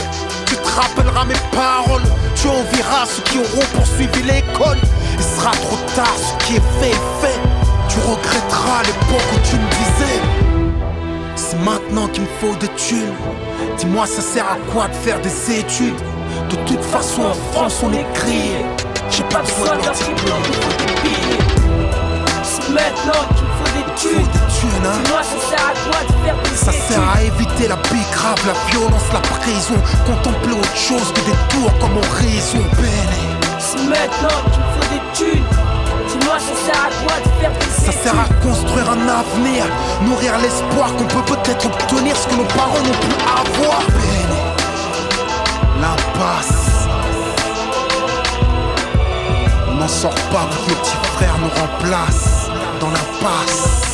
Rappelleras 0.78 1.24
mes 1.24 1.34
paroles. 1.50 2.02
Tu 2.36 2.46
envieras 2.46 3.04
ceux 3.06 3.22
qui 3.24 3.38
auront 3.38 3.66
poursuivi 3.74 4.22
l'école. 4.22 4.78
Il 5.14 5.24
sera 5.24 5.50
trop 5.50 5.76
tard, 5.96 6.14
ce 6.16 6.46
qui 6.46 6.54
est 6.54 6.62
fait 6.78 6.90
est 6.90 7.20
fait. 7.20 7.40
Tu 7.88 7.98
regretteras 7.98 8.82
l'époque 8.84 9.28
où 9.34 9.38
tu 9.48 9.56
me 9.56 9.68
disais. 9.70 10.20
C'est 11.34 11.58
maintenant 11.64 12.06
qu'il 12.08 12.22
me 12.22 12.28
faut 12.40 12.54
des 12.60 12.68
thunes. 12.76 13.12
Dis-moi, 13.76 14.06
ça 14.06 14.22
sert 14.22 14.44
à 14.44 14.56
quoi 14.72 14.86
de 14.86 14.94
faire 14.94 15.20
des 15.20 15.58
études? 15.58 16.00
De 16.48 16.56
toute 16.66 16.84
façon, 16.84 17.22
en 17.22 17.34
France, 17.52 17.80
on 17.82 17.92
est 17.92 18.06
grillé. 18.14 18.64
J'ai 19.10 19.24
pas 19.24 19.40
besoin 19.40 19.74
leur 19.82 19.94
diplôme, 19.94 20.42
il 20.46 20.54
faut 20.54 20.76
des 20.78 21.00
billets. 21.02 21.38
C'est 22.44 22.68
maintenant 22.68 23.24
qu'il 23.34 23.46
me 23.46 23.52
faut 23.58 23.72
des 23.74 23.94
thunes. 23.96 24.37
Dis-moi, 24.80 25.22
ça 25.22 25.38
sert 25.50 25.66
à 25.66 25.72
quoi 25.72 26.00
de 26.06 26.24
faire 26.24 26.36
des 26.42 26.56
Ça 26.56 26.72
sert 26.72 27.02
à 27.08 27.20
éviter 27.22 27.66
la 27.68 27.76
bicrave, 27.76 28.38
la 28.46 28.54
violence, 28.70 29.02
la 29.12 29.20
prison. 29.20 29.74
Contempler 30.06 30.52
autre 30.52 30.76
chose 30.76 31.12
que 31.12 31.20
des 31.20 31.36
tours 31.48 31.76
comme 31.80 31.96
horizon. 31.96 32.62
Bene. 32.76 33.38
C'est 33.58 33.82
maintenant 33.82 34.38
qu'il 34.50 34.62
me 34.62 34.70
faut 34.74 34.88
des 34.92 35.02
thunes. 35.14 35.44
Dis-moi, 36.08 36.38
ça 36.38 36.54
sert 36.64 36.80
à 36.80 36.90
quoi 37.02 37.16
de 37.24 37.30
faire 37.40 37.52
des 37.58 37.86
Ça 37.86 37.92
sert 37.92 38.18
à 38.18 38.28
construire 38.42 38.90
un 38.90 39.08
avenir, 39.08 39.64
nourrir 40.02 40.38
l'espoir 40.38 40.94
qu'on 40.96 41.04
peut 41.06 41.34
peut-être 41.34 41.66
obtenir 41.66 42.16
ce 42.16 42.28
que 42.28 42.34
nos 42.36 42.44
parents 42.44 42.78
n'ont 42.78 43.00
pu 43.00 43.12
avoir. 43.26 43.80
Bene. 43.88 44.38
L'impasse. 45.80 46.86
On 49.68 49.74
n'en 49.74 49.88
sort 49.88 50.14
pas, 50.30 50.48
que 50.50 50.70
nos 50.70 50.76
petits 50.76 50.96
frères 51.16 51.36
nous 51.40 51.50
remplacent 51.60 52.48
dans 52.80 52.90
l'impasse. 52.90 53.82
Le 53.82 53.87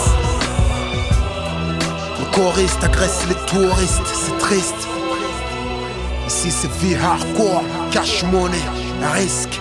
choriste 2.35 2.83
agresse 2.83 3.27
les 3.29 3.35
touristes, 3.47 4.07
c'est 4.07 4.37
triste. 4.39 4.89
Ici 6.27 6.51
c'est 6.51 6.71
vie 6.73 6.97
hardcore, 6.97 7.63
cash 7.93 8.25
money, 8.25 8.59
risque. 9.13 9.61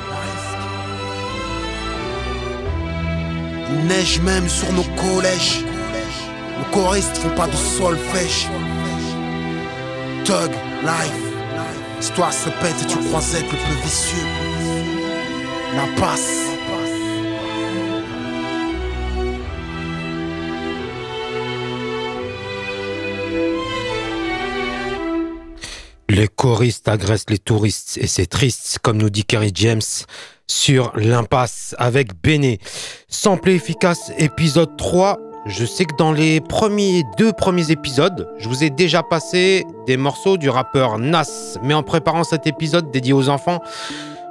Il 3.70 3.86
neige 3.86 4.20
même 4.22 4.50
sur 4.50 4.72
nos 4.74 4.86
collèges. 4.96 5.64
Nos 6.58 6.82
choristes 6.82 7.18
font 7.18 7.36
pas 7.36 7.48
de 7.48 7.56
solfège. 7.56 8.48
Tug, 10.26 10.52
life. 10.84 11.24
L'histoire 12.00 12.34
se 12.34 12.46
répète 12.46 12.82
et 12.82 12.88
tu 12.88 12.98
crois 13.08 13.22
être 13.36 13.52
le 13.52 13.58
plus 13.58 13.82
vicieux. 13.84 14.28
L'impasse. 15.76 16.53
Les 26.14 26.28
choristes 26.28 26.90
agressent 26.90 27.32
les 27.32 27.40
touristes 27.40 27.98
et 28.00 28.06
c'est 28.06 28.28
triste, 28.28 28.78
comme 28.84 28.98
nous 28.98 29.10
dit 29.10 29.24
Kerry 29.24 29.50
James 29.56 29.82
sur 30.46 30.92
l'impasse 30.96 31.74
avec 31.80 32.22
Béné. 32.22 32.60
Sample 33.08 33.50
efficace, 33.50 34.12
épisode 34.20 34.78
3. 34.78 35.18
Je 35.48 35.66
sais 35.66 35.86
que 35.86 35.96
dans 35.98 36.12
les 36.12 36.40
deux 37.18 37.34
premiers 37.34 37.72
épisodes, 37.72 38.30
je 38.38 38.48
vous 38.48 38.64
ai 38.64 38.70
déjà 38.70 39.02
passé 39.02 39.66
des 39.88 39.98
morceaux 39.98 40.38
du 40.38 40.50
rappeur 40.50 41.00
Nas, 41.00 41.58
mais 41.64 41.74
en 41.74 41.82
préparant 41.82 42.24
cet 42.24 42.46
épisode 42.46 42.92
dédié 42.92 43.14
aux 43.14 43.30
enfants, 43.30 43.60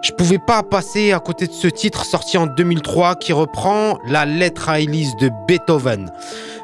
je 0.02 0.10
pouvais 0.10 0.38
pas 0.38 0.62
passer 0.64 1.12
à 1.12 1.20
côté 1.20 1.46
de 1.46 1.52
ce 1.52 1.68
titre 1.68 2.04
sorti 2.04 2.36
en 2.36 2.46
2003 2.46 3.14
qui 3.14 3.32
reprend 3.32 3.98
la 4.04 4.26
lettre 4.26 4.68
à 4.68 4.80
Élise 4.80 5.14
de 5.16 5.30
Beethoven, 5.46 6.10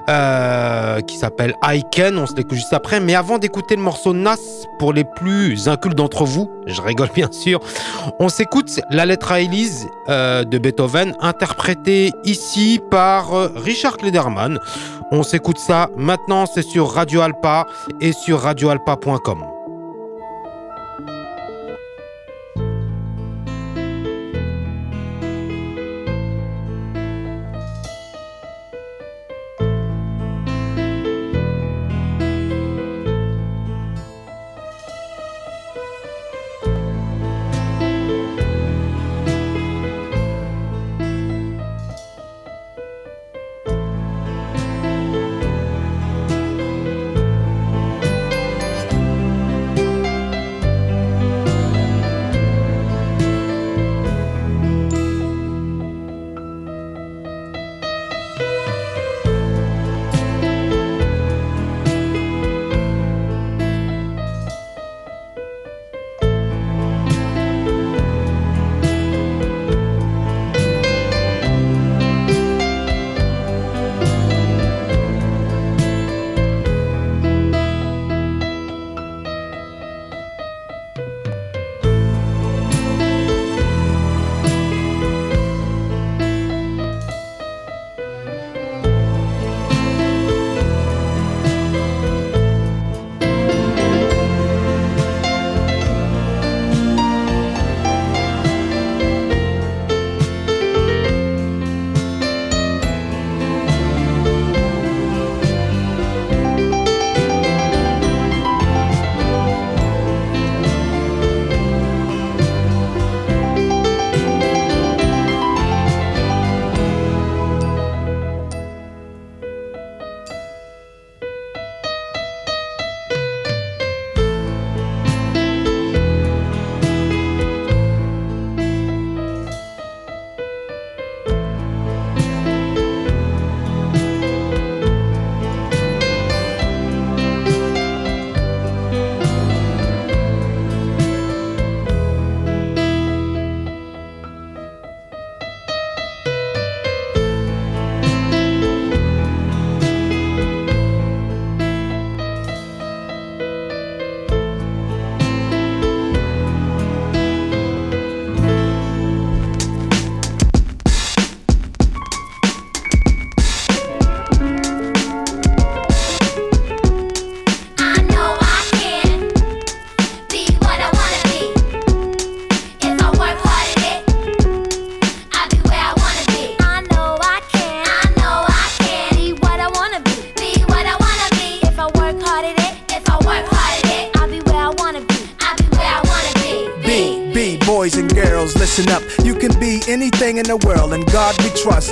euh, 0.09 1.01
qui 1.03 1.16
s'appelle 1.16 1.55
Can. 1.94 2.16
On 2.16 2.27
se 2.27 2.35
l'écoute 2.35 2.57
juste 2.57 2.72
après. 2.72 2.98
Mais 2.98 3.14
avant 3.14 3.38
d'écouter 3.38 3.77
le 3.77 3.83
morceau 3.83 4.12
Nas, 4.12 4.37
pour 4.81 4.92
les 4.92 5.05
plus 5.05 5.68
incultes 5.68 5.94
d'entre 5.94 6.24
vous, 6.24 6.51
je 6.66 6.83
rigole 6.83 7.11
bien 7.14 7.31
sûr, 7.31 7.61
on 8.18 8.29
s'écoute 8.29 8.81
la 8.90 9.07
lettre 9.07 9.31
à 9.31 9.40
Élise 9.40 9.87
euh, 10.09 10.42
de 10.42 10.59
Beethoven, 10.59 11.14
interprétée 11.20 12.11
ici 12.24 12.81
par 12.90 13.35
euh, 13.35 13.53
Richard 13.55 13.98
Klederman. 13.98 14.59
On 15.12 15.22
s'écoute 15.22 15.59
ça 15.59 15.90
maintenant, 15.96 16.44
c'est 16.46 16.62
sur 16.62 16.90
Radio 16.90 17.20
Alpa 17.20 17.66
et 18.01 18.12
sur 18.12 18.40
radioalpa.com. 18.40 19.58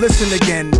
listen 0.00 0.32
again. 0.32 0.79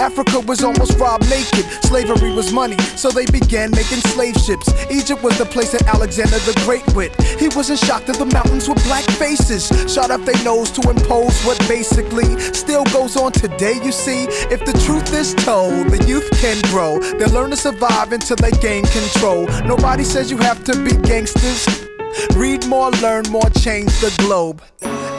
Africa 0.00 0.40
was 0.40 0.62
almost 0.62 0.98
robbed 0.98 1.28
naked. 1.30 1.64
Slavery 1.84 2.32
was 2.32 2.52
money, 2.52 2.78
so 2.96 3.10
they 3.10 3.26
began 3.26 3.70
making 3.70 4.00
slave 4.12 4.36
ships. 4.36 4.68
Egypt 4.90 5.22
was 5.22 5.36
the 5.38 5.46
place 5.46 5.72
that 5.72 5.86
Alexander 5.86 6.38
the 6.40 6.54
Great 6.64 6.86
went. 6.94 7.14
He 7.40 7.48
wasn't 7.48 7.78
shocked 7.80 8.06
that 8.06 8.16
the 8.16 8.26
mountains 8.26 8.68
were 8.68 8.80
black 8.86 9.04
faces. 9.12 9.68
Shot 9.92 10.10
up 10.10 10.24
their 10.24 10.42
nose 10.44 10.70
to 10.72 10.90
impose 10.90 11.40
what 11.44 11.58
basically 11.68 12.38
still 12.52 12.84
goes 12.86 13.16
on 13.16 13.32
today, 13.32 13.80
you 13.82 13.92
see. 13.92 14.24
If 14.50 14.64
the 14.64 14.72
truth 14.84 15.12
is 15.14 15.34
told, 15.34 15.88
the 15.88 16.04
youth 16.06 16.28
can 16.40 16.60
grow. 16.70 16.98
They'll 16.98 17.30
learn 17.30 17.50
to 17.50 17.56
survive 17.56 18.12
until 18.12 18.36
they 18.36 18.52
gain 18.52 18.84
control. 18.84 19.46
Nobody 19.64 20.04
says 20.04 20.30
you 20.30 20.38
have 20.38 20.64
to 20.64 20.82
be 20.82 20.96
gangsters. 20.96 21.91
Read 22.34 22.66
more, 22.66 22.90
learn 23.02 23.24
more, 23.30 23.48
change 23.60 23.90
the 24.00 24.14
globe. 24.18 24.62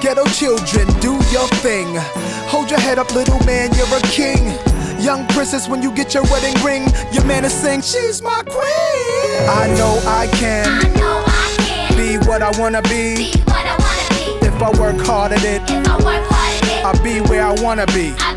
Ghetto 0.02 0.26
children, 0.26 0.88
do 1.00 1.14
your 1.32 1.48
thing. 1.64 1.88
Hold 2.52 2.70
your 2.70 2.80
head 2.80 3.00
up, 3.00 3.14
little 3.14 3.40
man, 3.46 3.72
you're 3.76 3.88
a 3.98 4.02
king. 4.02 4.54
Young 5.02 5.26
princess, 5.28 5.68
when 5.68 5.82
you 5.82 5.92
get 5.94 6.14
your 6.14 6.24
wedding 6.24 6.62
ring, 6.64 6.88
your 7.12 7.26
man 7.26 7.46
is 7.46 7.54
saying, 7.54 7.82
She's 7.82 8.22
my 8.22 8.42
queen. 8.44 9.50
I 9.50 9.74
know 9.78 10.00
I 10.06 10.28
can 10.34 10.66
I 10.68 10.88
know 11.00 11.24
I 11.26 11.56
can 11.60 11.98
be 11.98 12.18
what 12.28 12.42
I 12.42 12.52
wanna 12.60 12.82
be. 12.84 13.16
be 13.16 13.32
what 13.46 13.66
I 13.66 13.76
wanna 13.80 14.40
be. 14.42 14.48
If 14.48 14.62
I 14.62 14.70
work 14.80 15.06
hard 15.06 15.32
at 15.34 15.44
it, 15.44 15.62
If 15.70 15.88
I 15.88 15.96
work 15.98 16.24
hard 16.30 16.64
at 16.64 16.70
it, 16.70 16.86
I'll 16.86 17.04
be 17.04 17.20
where 17.30 17.46
I 17.46 17.54
wanna 17.62 17.86
be. 17.88 18.14
I 18.20 18.33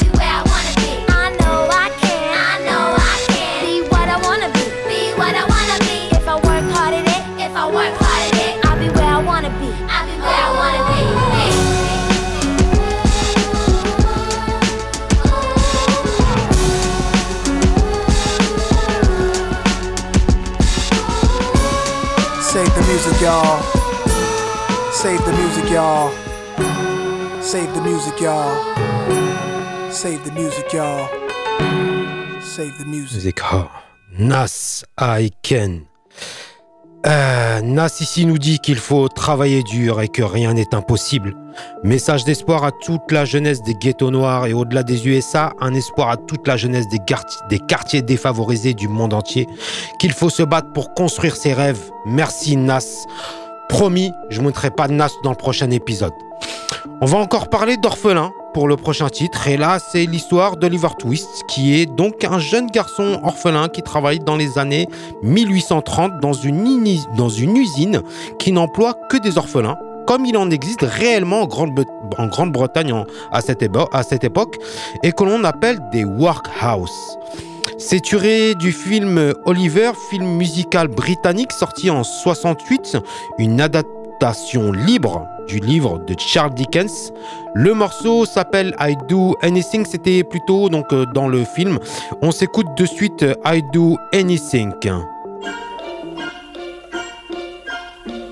y'all. 23.27 23.61
Save 24.93 25.25
the 25.25 25.33
music, 25.33 25.69
y'all. 25.71 26.13
Save 27.43 27.75
the 27.75 27.83
music, 27.83 28.21
y'all. 28.21 28.55
Save 29.91 30.25
the 30.25 30.33
music, 30.33 30.73
y'all. 30.73 31.09
Save 32.41 32.79
the 32.79 32.85
music. 32.85 33.15
Music. 33.15 33.41
Oh. 33.53 33.71
Nas, 34.17 34.85
I 34.97 35.31
can. 35.43 35.89
Euh, 37.07 37.61
Nas 37.61 38.01
ici 38.01 38.27
nous 38.27 38.39
dit 38.39 38.59
qu'il 38.59 38.79
faut 38.79 39.09
travailler 39.09 39.63
dur 39.63 40.01
et 40.01 40.09
que 40.09 40.23
rien 40.23 40.55
n'est 40.55 40.75
impossible. 40.75 41.35
Message 41.85 42.25
d'espoir 42.25 42.65
à 42.65 42.73
toute 42.73 43.13
la 43.13 43.25
jeunesse 43.25 43.63
des 43.63 43.75
ghettos 43.75 44.11
noirs 44.11 44.47
et 44.47 44.53
au-delà 44.53 44.83
des 44.83 45.07
USA, 45.07 45.53
un 45.61 45.73
espoir 45.75 46.11
à 46.11 46.17
toute 46.17 46.49
la 46.49 46.57
jeunesse 46.57 46.89
des, 46.89 46.99
quartiers, 46.99 47.41
des 47.49 47.61
quartiers 47.61 48.03
défavorisés 48.03 48.75
du 48.75 48.89
monde 48.89 49.15
entier. 49.15 49.47
Qu'il 50.01 50.13
faut 50.13 50.31
se 50.31 50.43
battre 50.43 50.73
pour 50.73 50.95
construire 50.95 51.37
ses 51.37 51.53
rêves. 51.53 51.91
Merci 52.07 52.57
Nas. 52.57 53.07
Promis, 53.69 54.11
je 54.29 54.41
ne 54.41 54.45
montrerai 54.45 54.71
pas 54.71 54.89
Nas 54.89 55.11
dans 55.23 55.31
le 55.31 55.37
prochain 55.37 55.71
épisode. 55.71 56.13
On 57.01 57.07
va 57.07 57.19
encore 57.19 57.49
parler 57.51 57.77
d'orphelin 57.77 58.33
pour 58.57 58.69
le 58.69 58.77
prochain 58.77 59.11
titre. 59.11 59.49
Et 59.49 59.59
là, 59.59 59.79
c'est 59.93 60.07
l'histoire 60.07 60.57
d'Oliver 60.57 60.89
Twist, 60.99 61.29
qui 61.47 61.79
est 61.79 61.85
donc 61.85 62.25
un 62.25 62.39
jeune 62.39 62.69
garçon 62.69 63.21
orphelin 63.23 63.69
qui 63.69 63.83
travaille 63.83 64.19
dans 64.19 64.35
les 64.35 64.57
années 64.57 64.89
1830 65.23 66.21
dans 66.23 66.33
une, 66.33 66.65
dans 67.19 67.29
usine 67.29 68.01
qui 68.39 68.53
n'emploie 68.53 68.95
que 69.11 69.19
des 69.19 69.37
orphelins. 69.37 69.77
Comme 70.07 70.25
il 70.25 70.39
en 70.39 70.51
existe 70.51 70.81
réellement 70.81 71.43
en 71.43 71.47
Grande- 71.47 71.85
en 72.17 72.29
Grande-Bretagne 72.29 73.05
à, 73.31 73.43
cette 73.43 73.63
époque, 73.63 74.57
et 75.03 75.13
que 75.13 75.25
l'on 75.25 75.45
appelle 75.45 75.79
des 75.93 76.05
workhouse. 76.05 77.19
C'est 77.77 78.01
tiré 78.01 78.55
du 78.55 78.73
film 78.73 79.35
Oliver, 79.45 79.91
film 80.09 80.25
musical 80.25 80.89
britannique 80.89 81.53
sorti 81.53 81.91
en 81.91 82.05
68, 82.05 82.97
une 83.37 83.61
adaptation 84.17 84.73
libre 84.73 85.29
du 85.47 85.59
livre 85.59 85.99
de 85.99 86.15
Charles 86.19 86.55
Dickens. 86.55 87.13
Le 87.55 87.75
morceau 87.75 88.25
s'appelle 88.25 88.75
I 88.81 88.97
Do 89.09 89.35
Anything, 89.43 89.85
c'était 89.85 90.25
plutôt 90.25 90.69
donc 90.69 90.93
euh, 90.93 91.05
dans 91.15 91.29
le 91.29 91.45
film. 91.45 91.79
On 92.23 92.31
s'écoute 92.31 92.67
de 92.77 92.87
suite 92.87 93.23
euh, 93.23 93.35
I 93.45 93.63
Do 93.73 93.97
Anything. 94.15 94.73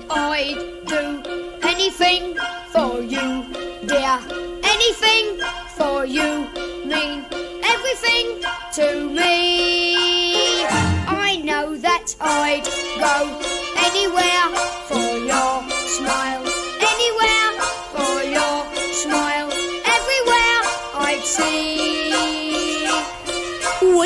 I'd 0.09 0.57
do 0.87 1.23
anything 1.63 2.35
for 2.71 3.01
you, 3.01 3.45
dear. 3.87 4.19
Anything 4.63 5.39
for 5.77 6.05
you 6.05 6.47
mean 6.85 7.23
everything 7.63 8.41
to 8.73 9.09
me. 9.09 10.65
I 11.07 11.41
know 11.43 11.77
that 11.77 12.15
I'd 12.19 12.65
go 12.99 13.39
anywhere 13.77 14.49
for 14.87 15.04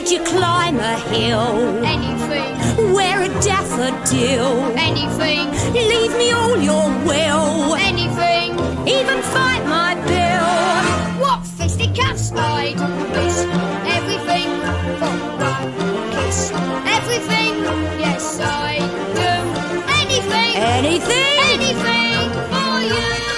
You 0.10 0.24
climb 0.24 0.80
a 0.80 0.97
hill? 1.12 1.86
Anything. 1.86 2.93
Wear 2.95 3.22
a 3.22 3.28
daffodil? 3.41 4.76
Anything. 4.76 5.51
Leave 5.72 6.18
me 6.18 6.32
all 6.32 6.57
your 6.57 6.89
will? 7.05 7.76
Anything. 7.76 8.53
Even 8.88 9.22
fight 9.22 9.64
my 9.68 9.93
bill? 10.07 11.22
What 11.22 11.45
fisticuffs 11.45 12.32
I'd 12.32 12.74
miss. 13.14 13.45
Everything 13.97 14.49
for 14.97 15.14
one 15.45 16.12
kiss. 16.12 16.51
Everything, 16.97 17.53
yes 17.99 18.39
I 18.41 18.80
do. 19.14 19.34
Anything. 20.01 20.55
Anything? 20.55 21.38
Anything 21.53 22.32
for 22.49 22.82
you. 22.95 23.29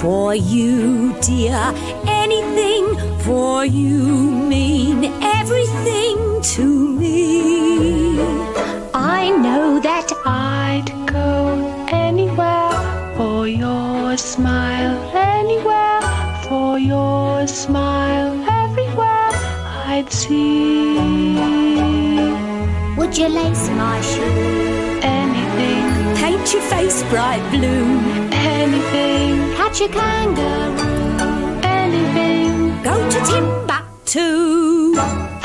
For 0.00 0.34
you, 0.34 1.14
dear. 1.20 1.60
Anything 2.06 2.84
for 3.20 3.64
you 3.66 3.98
mean 4.52 5.04
everything 5.22 6.16
to 6.54 6.64
me. 7.00 8.20
I 8.94 9.30
know 9.44 9.78
that 9.80 10.08
I'd 10.24 10.88
go 11.06 11.86
anywhere 11.88 12.70
for 13.16 13.46
your 13.46 14.16
smile, 14.16 14.96
anywhere 15.14 16.00
for 16.48 16.78
your 16.78 17.46
smile, 17.46 18.32
everywhere 18.64 19.30
I'd 19.92 20.10
see. 20.10 20.96
Would 22.96 23.18
you 23.18 23.28
lace 23.28 23.68
my 23.70 24.00
shoe? 24.00 25.00
Anything, 25.02 25.84
Paint 26.16 26.52
your 26.54 26.62
face 26.62 27.02
bright 27.10 27.44
blue? 27.50 27.88
anything, 28.32 29.09
a 29.82 29.88
kangaroo? 29.88 31.60
anything, 31.62 32.82
Go 32.82 32.94
to 33.10 33.18
Timbuktu? 33.24 34.94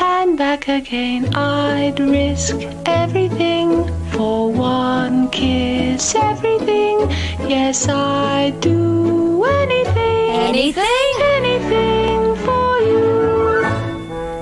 and 0.00 0.36
back 0.38 0.68
again. 0.68 1.34
I'd 1.34 1.98
risk 2.00 2.56
everything 2.86 3.68
for 4.12 4.50
one 4.52 5.30
kiss, 5.30 6.14
everything. 6.14 6.98
Yes, 7.48 7.88
I'd 7.88 8.60
do 8.60 9.44
anything, 9.44 10.30
Anything? 10.50 11.12
anything 11.36 12.36
for 12.44 12.78
you. 12.80 13.64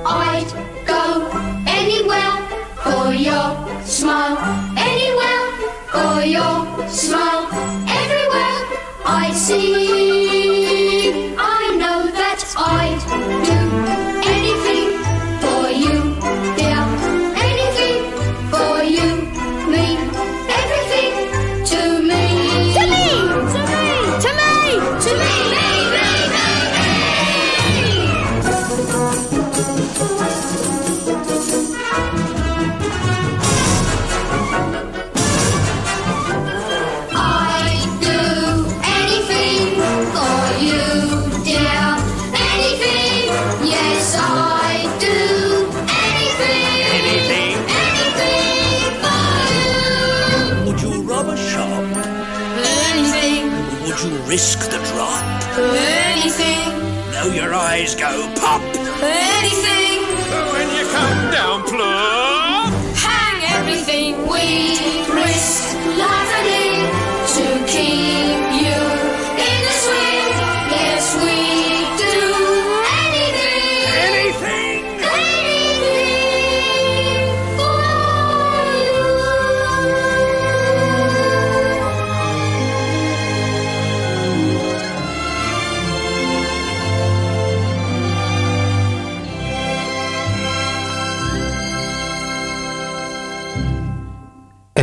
I'd 0.07 0.51
go 0.86 1.28
anywhere 1.66 2.36
for 2.84 3.12
your 3.12 3.49
smile. 3.84 4.38
Anywhere 4.76 5.45
for 5.92 6.22
your 6.24 6.88
smile. 6.88 7.47
Everywhere 7.86 8.61
I 9.07 9.30
see. 9.34 9.84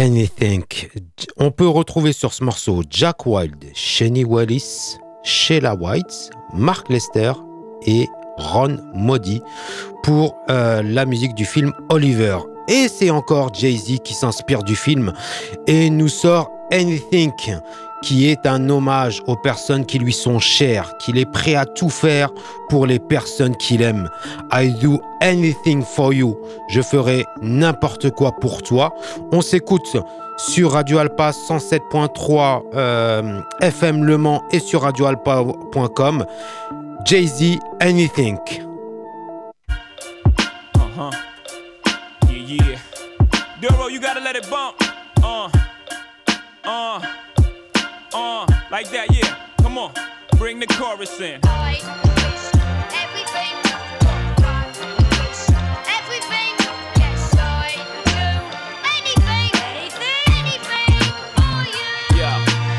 Anything. 0.01 0.63
On 1.37 1.51
peut 1.51 1.67
retrouver 1.67 2.11
sur 2.11 2.33
ce 2.33 2.43
morceau 2.43 2.81
Jack 2.89 3.27
Wild, 3.27 3.63
Shani 3.75 4.23
Wallis, 4.23 4.97
Sheila 5.21 5.75
White, 5.75 6.31
Mark 6.55 6.89
Lester 6.89 7.33
et 7.85 8.07
Ron 8.37 8.79
Modi 8.95 9.43
pour 10.01 10.35
euh, 10.49 10.81
la 10.81 11.05
musique 11.05 11.35
du 11.35 11.45
film 11.45 11.71
Oliver. 11.89 12.39
Et 12.67 12.87
c'est 12.87 13.11
encore 13.11 13.53
Jay-Z 13.53 13.99
qui 14.03 14.15
s'inspire 14.15 14.63
du 14.63 14.75
film 14.75 15.13
et 15.67 15.91
nous 15.91 16.09
sort 16.09 16.49
Anything, 16.71 17.31
qui 18.01 18.27
est 18.27 18.45
un 18.45 18.69
hommage 18.69 19.21
aux 19.27 19.35
personnes 19.35 19.85
qui 19.85 19.99
lui 19.99 20.13
sont 20.13 20.39
chères, 20.39 20.97
qu'il 20.97 21.17
est 21.17 21.31
prêt 21.31 21.55
à 21.55 21.65
tout 21.65 21.89
faire 21.89 22.29
pour 22.69 22.85
les 22.85 22.99
personnes 22.99 23.55
qu'il 23.57 23.81
aime. 23.81 24.09
I 24.51 24.71
do 24.81 24.99
anything 25.21 25.83
for 25.83 26.13
you. 26.13 26.37
Je 26.69 26.81
ferai 26.81 27.25
n'importe 27.41 28.11
quoi 28.11 28.31
pour 28.31 28.63
toi. 28.63 28.93
On 29.31 29.41
s'écoute 29.41 29.97
sur 30.37 30.71
Radio 30.71 30.97
Alpa 30.97 31.31
107.3 31.31 32.63
euh, 32.73 33.41
FM 33.61 34.03
Le 34.03 34.17
Mans 34.17 34.43
et 34.51 34.59
sur 34.59 34.81
radioalpa.com. 34.81 36.25
Jay-Z, 37.05 37.59
anything. 37.79 38.37
Uh-huh. 40.75 41.11
Yeah, 42.29 42.77
yeah. 43.61 43.87
You 43.89 43.99
gotta 43.99 44.21
let 44.21 44.35
it 44.35 44.49
bump. 44.49 44.75
Uh, 45.23 45.49
uh, 46.63 47.01
uh, 48.13 48.45
like 48.69 48.89
that, 48.91 49.13
yeah. 49.13 49.35
Come 49.61 49.77
on, 49.77 49.93
bring 50.37 50.59
the 50.59 50.67
chorus 50.67 51.19
in. 51.19 51.39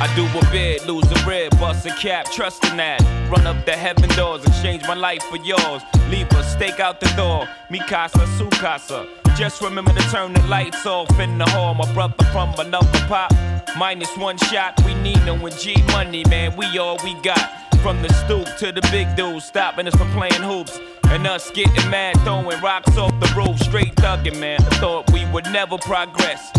I 0.05 0.13
do 0.17 0.27
a 0.27 0.51
bid, 0.51 0.85
lose 0.87 1.11
a 1.13 1.27
rib, 1.27 1.53
bust 1.61 1.87
a 1.87 1.91
cap, 1.91 2.27
trusting 2.31 2.77
that. 2.77 3.01
Run 3.31 3.47
up 3.47 3.65
the 3.65 3.73
heaven 3.73 4.09
doors, 4.11 4.45
exchange 4.45 4.83
my 4.83 4.95
life 4.95 5.23
for 5.23 5.37
yours. 5.37 5.83
Leave 6.11 6.31
a 6.33 6.43
stake 6.43 6.81
out 6.81 6.99
the 6.99 7.07
door, 7.17 7.49
mi 7.71 7.79
casa, 7.79 8.27
su 8.37 8.49
casa. 8.51 9.22
Just 9.37 9.63
remember 9.63 9.93
to 9.93 10.11
turn 10.11 10.35
the 10.35 10.43
lights 10.47 10.85
off 10.85 11.19
in 11.19 11.39
the 11.39 11.47
hall. 11.47 11.75
My 11.75 11.91
brother 11.95 12.23
from 12.33 12.55
another 12.59 12.99
pop, 13.09 13.33
minus 13.77 14.15
one 14.17 14.37
shot. 14.37 14.81
We 14.85 14.95
need 14.95 15.25
no 15.25 15.49
G 15.49 15.83
money, 15.89 16.23
man. 16.29 16.55
We 16.57 16.79
all 16.79 16.99
we 17.03 17.15
got. 17.23 17.51
From 17.83 18.03
the 18.03 18.13
stoop 18.13 18.47
to 18.59 18.71
the 18.71 18.87
big 18.93 19.17
dudes, 19.17 19.47
stopping 19.47 19.89
us 19.89 19.97
from 19.97 20.11
playing 20.13 20.43
hoops. 20.43 20.79
And 21.05 21.27
us 21.27 21.51
getting 21.51 21.91
mad, 21.91 22.17
throwing 22.21 22.61
rocks 22.61 22.97
off 22.97 23.19
the 23.21 23.33
roof, 23.35 23.59
straight 23.59 23.95
thugging, 23.97 24.39
man. 24.39 24.61
Thought 24.81 25.11
we 25.13 25.25
would 25.27 25.47
never 25.47 25.79
progress. 25.79 26.53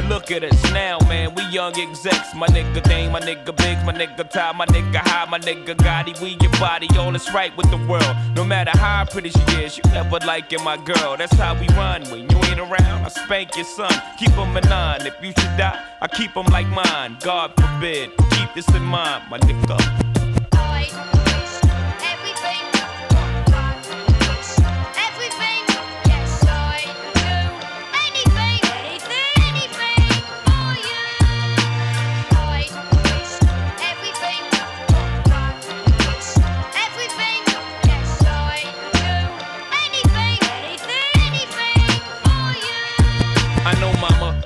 But 0.00 0.08
look 0.08 0.30
at 0.30 0.42
us 0.42 0.72
now, 0.72 0.98
man, 1.08 1.34
we 1.34 1.44
young 1.48 1.78
execs. 1.78 2.34
My 2.34 2.46
nigga 2.46 2.82
Dame, 2.84 3.12
my 3.12 3.20
nigga 3.20 3.54
Biggs, 3.54 3.84
my 3.84 3.92
nigga 3.92 4.30
Ty, 4.30 4.52
my 4.52 4.64
nigga 4.64 4.96
High, 4.96 5.28
my 5.28 5.38
nigga 5.38 5.74
Gotti. 5.74 6.18
We 6.22 6.38
your 6.40 6.50
body, 6.52 6.88
all 6.98 7.14
is 7.14 7.30
right 7.34 7.54
with 7.54 7.70
the 7.70 7.76
world. 7.76 8.16
No 8.34 8.42
matter 8.42 8.70
how 8.70 9.04
pretty 9.04 9.28
she 9.28 9.42
is, 9.62 9.76
you 9.76 9.82
never 9.92 10.18
liking 10.20 10.64
my 10.64 10.78
girl. 10.78 11.18
That's 11.18 11.34
how 11.34 11.52
we 11.52 11.68
run. 11.76 12.04
When 12.04 12.20
you 12.30 12.36
ain't 12.44 12.60
around, 12.60 13.04
I 13.04 13.08
spank 13.08 13.54
your 13.56 13.66
son. 13.66 13.92
Keep 14.18 14.30
him 14.30 14.56
a 14.56 14.62
nine. 14.62 15.06
If 15.06 15.22
you 15.22 15.34
should 15.36 15.58
die, 15.58 15.78
I 16.00 16.08
keep 16.08 16.30
him 16.30 16.46
like 16.46 16.68
mine. 16.68 17.18
God 17.20 17.52
forbid. 17.60 18.16
Keep 18.30 18.54
this 18.54 18.74
in 18.74 18.82
mind, 18.82 19.24
my 19.28 19.38
nigga. 19.38 20.09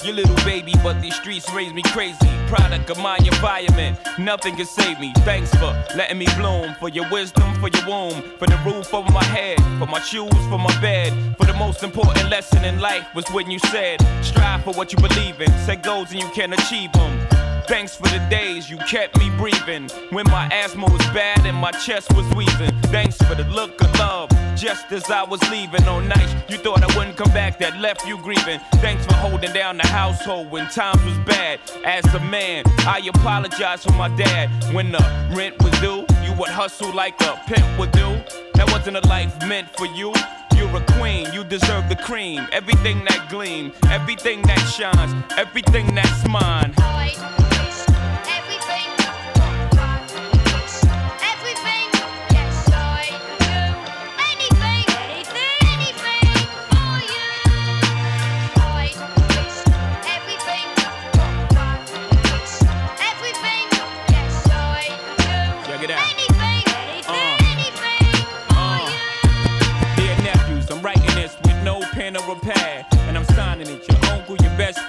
Know, 0.04 0.12
mama, 0.12 0.22
you 0.22 0.24
little 0.24 0.44
baby, 0.44 0.72
but 0.82 1.00
these 1.00 1.14
streets 1.16 1.50
raise 1.52 1.72
me 1.72 1.82
crazy. 1.82 2.28
Product 2.48 2.90
of 2.90 2.98
my 2.98 3.16
environment, 3.18 3.98
nothing 4.18 4.56
can 4.56 4.66
save 4.66 5.00
me. 5.00 5.12
Thanks 5.24 5.50
for 5.54 5.72
letting 5.96 6.18
me 6.18 6.26
bloom, 6.36 6.74
for 6.78 6.88
your 6.88 7.08
wisdom, 7.10 7.54
for 7.60 7.68
your 7.68 7.86
womb, 7.86 8.22
for 8.38 8.46
the 8.46 8.58
roof 8.64 8.92
over 8.92 9.10
my 9.12 9.24
head, 9.24 9.58
for 9.78 9.86
my 9.86 10.00
shoes, 10.00 10.32
for 10.48 10.58
my 10.58 10.80
bed. 10.80 11.12
For 11.38 11.46
the 11.46 11.54
most 11.54 11.82
important 11.82 12.30
lesson 12.30 12.64
in 12.64 12.80
life 12.80 13.06
was 13.14 13.26
when 13.30 13.50
you 13.50 13.58
said, 13.58 14.00
strive 14.22 14.64
for 14.64 14.74
what 14.74 14.92
you 14.92 14.98
believe 14.98 15.40
in, 15.40 15.50
set 15.64 15.82
goals 15.82 16.10
and 16.12 16.20
you 16.20 16.28
can 16.30 16.52
achieve 16.52 16.92
them. 16.92 17.33
Thanks 17.66 17.96
for 17.96 18.08
the 18.08 18.24
days 18.30 18.68
you 18.68 18.76
kept 18.78 19.18
me 19.18 19.30
breathing 19.38 19.88
when 20.10 20.26
my 20.28 20.46
asthma 20.52 20.86
was 20.86 21.00
bad 21.08 21.46
and 21.46 21.56
my 21.56 21.70
chest 21.70 22.12
was 22.14 22.26
wheezing. 22.34 22.78
Thanks 22.92 23.16
for 23.16 23.34
the 23.34 23.44
look 23.44 23.80
of 23.80 23.98
love 23.98 24.28
just 24.54 24.92
as 24.92 25.10
I 25.10 25.22
was 25.22 25.40
leaving 25.50 25.82
on 25.88 26.06
nights 26.08 26.34
you 26.48 26.58
thought 26.58 26.82
I 26.82 26.96
wouldn't 26.96 27.16
come 27.16 27.32
back 27.32 27.58
that 27.60 27.78
left 27.80 28.06
you 28.06 28.18
grieving. 28.18 28.60
Thanks 28.74 29.06
for 29.06 29.14
holding 29.14 29.52
down 29.52 29.78
the 29.78 29.86
household 29.86 30.50
when 30.50 30.68
times 30.68 31.02
was 31.04 31.16
bad. 31.26 31.58
As 31.84 32.04
a 32.14 32.20
man, 32.20 32.64
I 32.80 33.00
apologize 33.08 33.82
for 33.82 33.92
my 33.92 34.08
dad 34.14 34.50
when 34.74 34.92
the 34.92 35.02
rent 35.34 35.62
was 35.62 35.72
due. 35.80 36.06
You 36.22 36.34
would 36.34 36.50
hustle 36.50 36.92
like 36.92 37.20
a 37.22 37.40
pimp 37.46 37.78
would 37.78 37.92
do. 37.92 38.20
That 38.54 38.70
wasn't 38.70 38.98
a 38.98 39.08
life 39.08 39.34
meant 39.48 39.74
for 39.76 39.86
you. 39.86 40.12
You're 40.54 40.76
a 40.76 40.84
queen, 40.98 41.32
you 41.32 41.44
deserve 41.44 41.88
the 41.88 41.96
cream. 41.96 42.46
Everything 42.52 43.04
that 43.06 43.28
gleams, 43.28 43.74
everything 43.90 44.42
that 44.42 44.60
shines, 44.60 45.12
everything 45.36 45.94
that's 45.94 46.28
mine. 46.28 46.74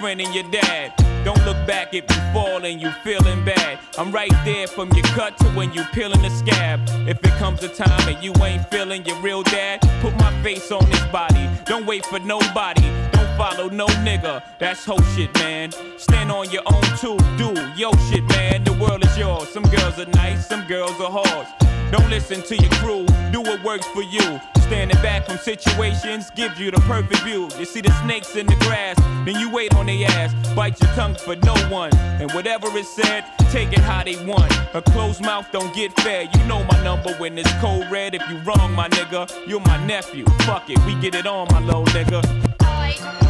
Friend, 0.06 0.20
and 0.20 0.32
your 0.32 0.48
dad. 0.52 0.92
Don't 1.24 1.44
look 1.44 1.56
back 1.66 1.92
if 1.92 2.04
you 2.08 2.22
fall 2.32 2.64
and 2.64 2.80
you 2.80 2.92
feeling 3.02 3.44
bad. 3.44 3.80
I'm 3.98 4.12
right 4.12 4.30
there 4.44 4.68
from 4.68 4.88
your 4.92 5.02
cut 5.06 5.36
to 5.38 5.46
when 5.58 5.72
you 5.72 5.82
peeling 5.92 6.22
the 6.22 6.30
scab. 6.30 6.78
If 7.08 7.18
it 7.24 7.34
comes 7.40 7.64
a 7.64 7.68
time 7.68 8.08
and 8.08 8.22
you 8.22 8.32
ain't 8.44 8.70
feeling 8.70 9.04
your 9.04 9.20
real 9.20 9.42
dad, 9.42 9.80
put 10.00 10.16
my 10.16 10.30
face 10.44 10.70
on 10.70 10.88
this 10.88 11.04
body. 11.06 11.48
Don't 11.64 11.86
wait 11.86 12.06
for 12.06 12.20
nobody. 12.20 12.88
Don't 13.10 13.36
follow 13.36 13.68
no 13.68 13.86
nigga. 14.06 14.44
That's 14.60 14.84
whole 14.84 15.02
shit, 15.16 15.34
man. 15.40 15.72
Stand 15.98 16.30
on 16.30 16.52
your 16.52 16.62
own 16.66 16.88
too. 17.02 17.18
Do 17.36 17.48
yo 17.74 17.90
shit, 18.08 18.22
man. 18.28 18.62
The 18.62 18.74
world 18.74 19.04
is 19.04 19.18
yours. 19.18 19.48
Some 19.48 19.64
girls 19.64 19.98
are 19.98 20.10
nice, 20.14 20.46
some 20.46 20.64
girls 20.68 21.00
are 21.00 21.10
hard. 21.10 21.48
Don't 21.90 22.08
listen 22.08 22.42
to 22.42 22.54
your 22.54 22.70
crew, 22.78 23.06
do 23.32 23.40
what 23.40 23.60
works 23.64 23.86
for 23.88 24.02
you. 24.02 24.40
Standing 24.66 25.00
back 25.00 25.26
from 25.26 25.38
situations 25.38 26.28
gives 26.30 26.58
you 26.58 26.72
the 26.72 26.80
perfect 26.80 27.22
view. 27.22 27.48
You 27.56 27.64
see 27.64 27.80
the 27.80 27.92
snakes 28.02 28.34
in 28.34 28.46
the 28.46 28.56
grass, 28.56 28.96
then 29.24 29.36
you 29.36 29.48
wait 29.48 29.72
on 29.76 29.86
their 29.86 30.08
ass. 30.08 30.34
Bite 30.56 30.80
your 30.82 30.90
tongue 30.94 31.14
for 31.14 31.36
no 31.36 31.54
one. 31.68 31.94
And 31.96 32.32
whatever 32.32 32.66
is 32.76 32.88
said, 32.88 33.24
take 33.52 33.72
it 33.72 33.78
how 33.78 34.02
they 34.02 34.16
want. 34.24 34.52
A 34.74 34.82
closed 34.82 35.22
mouth 35.22 35.46
don't 35.52 35.72
get 35.72 35.92
fed. 36.00 36.34
You 36.34 36.44
know 36.46 36.64
my 36.64 36.82
number 36.82 37.12
when 37.14 37.38
it's 37.38 37.52
cold 37.60 37.88
red. 37.92 38.16
If 38.16 38.28
you 38.28 38.38
wrong, 38.38 38.74
my 38.74 38.88
nigga, 38.88 39.30
you're 39.46 39.60
my 39.60 39.86
nephew. 39.86 40.24
Fuck 40.40 40.68
it, 40.68 40.84
we 40.84 40.96
get 40.96 41.14
it 41.14 41.28
on, 41.28 41.46
my 41.52 41.60
little 41.60 41.84
nigga. 41.86 43.25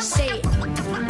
Say 0.00 0.40
it. 0.42 1.05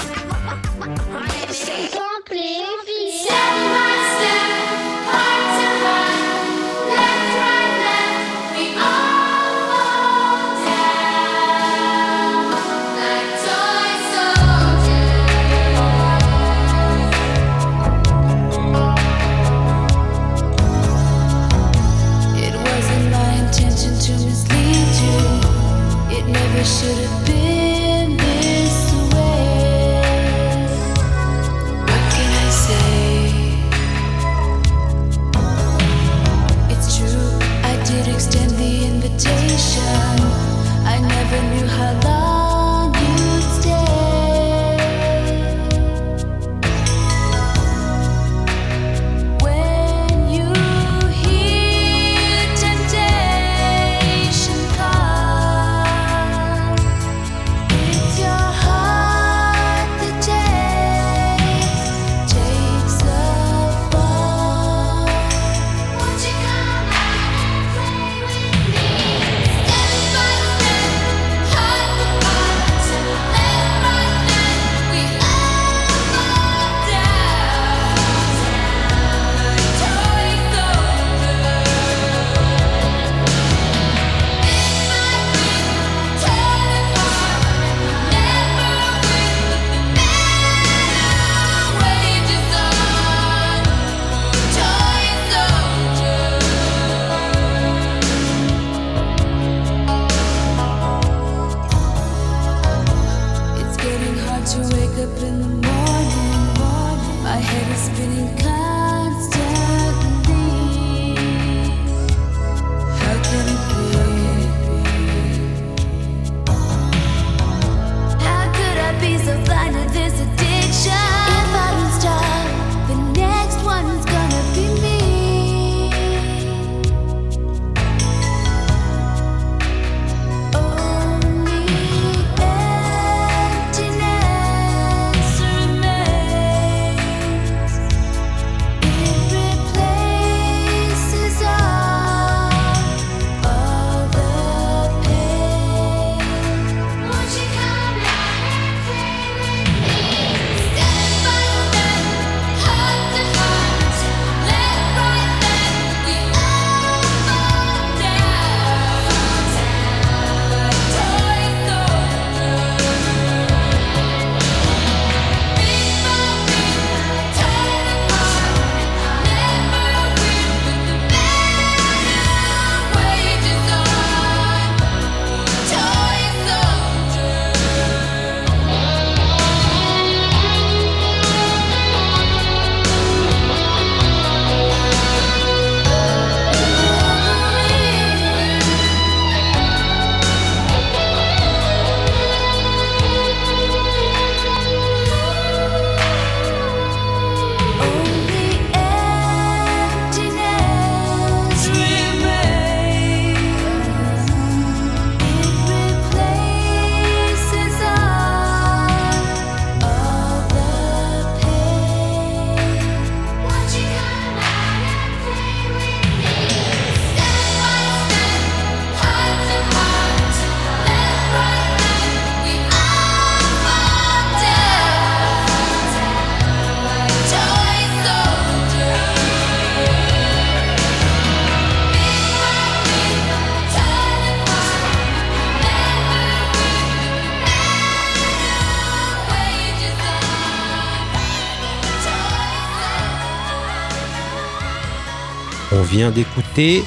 Vient 245.96 246.10
d'écouter 246.10 246.84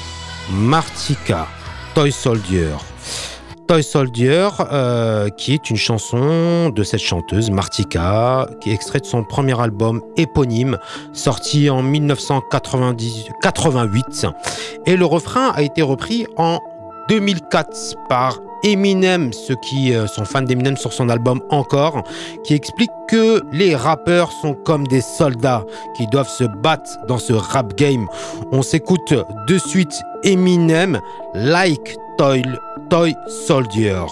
Martika, 0.52 1.48
Toy 1.96 2.12
Soldier. 2.12 2.76
Toy 3.66 3.82
Soldier, 3.82 4.50
euh, 4.60 5.28
qui 5.30 5.52
est 5.52 5.68
une 5.68 5.76
chanson 5.76 6.70
de 6.70 6.84
cette 6.84 7.00
chanteuse, 7.00 7.50
Martika, 7.50 8.48
qui 8.60 8.70
est 8.70 8.72
extraite 8.72 9.02
de 9.02 9.08
son 9.08 9.24
premier 9.24 9.60
album 9.60 10.00
éponyme, 10.16 10.78
sorti 11.12 11.70
en 11.70 11.82
1988. 11.82 14.28
Et 14.86 14.96
le 14.96 15.06
refrain 15.06 15.50
a 15.56 15.62
été 15.62 15.82
repris 15.82 16.28
en 16.36 16.60
2004 17.08 17.96
par 18.08 18.38
Eminem, 18.62 19.32
ceux 19.32 19.56
qui 19.56 19.94
euh, 19.94 20.06
sont 20.06 20.24
fans 20.24 20.42
d'Eminem 20.42 20.76
sur 20.76 20.92
son 20.92 21.08
album 21.08 21.40
Encore, 21.50 22.02
qui 22.44 22.54
explique 22.54 22.90
que 23.08 23.42
les 23.52 23.74
rappeurs 23.74 24.30
sont 24.32 24.54
comme 24.54 24.86
des 24.86 25.00
soldats 25.00 25.64
qui 25.96 26.06
doivent 26.06 26.28
se 26.28 26.44
battre 26.44 26.90
dans 27.06 27.18
ce 27.18 27.32
rap 27.32 27.76
game. 27.76 28.06
On 28.52 28.62
s'écoute 28.62 29.14
de 29.48 29.58
suite 29.58 30.02
Eminem, 30.24 31.00
Like 31.34 31.96
Toy, 32.18 32.42
Toy 32.88 33.14
Soldier. 33.46 34.04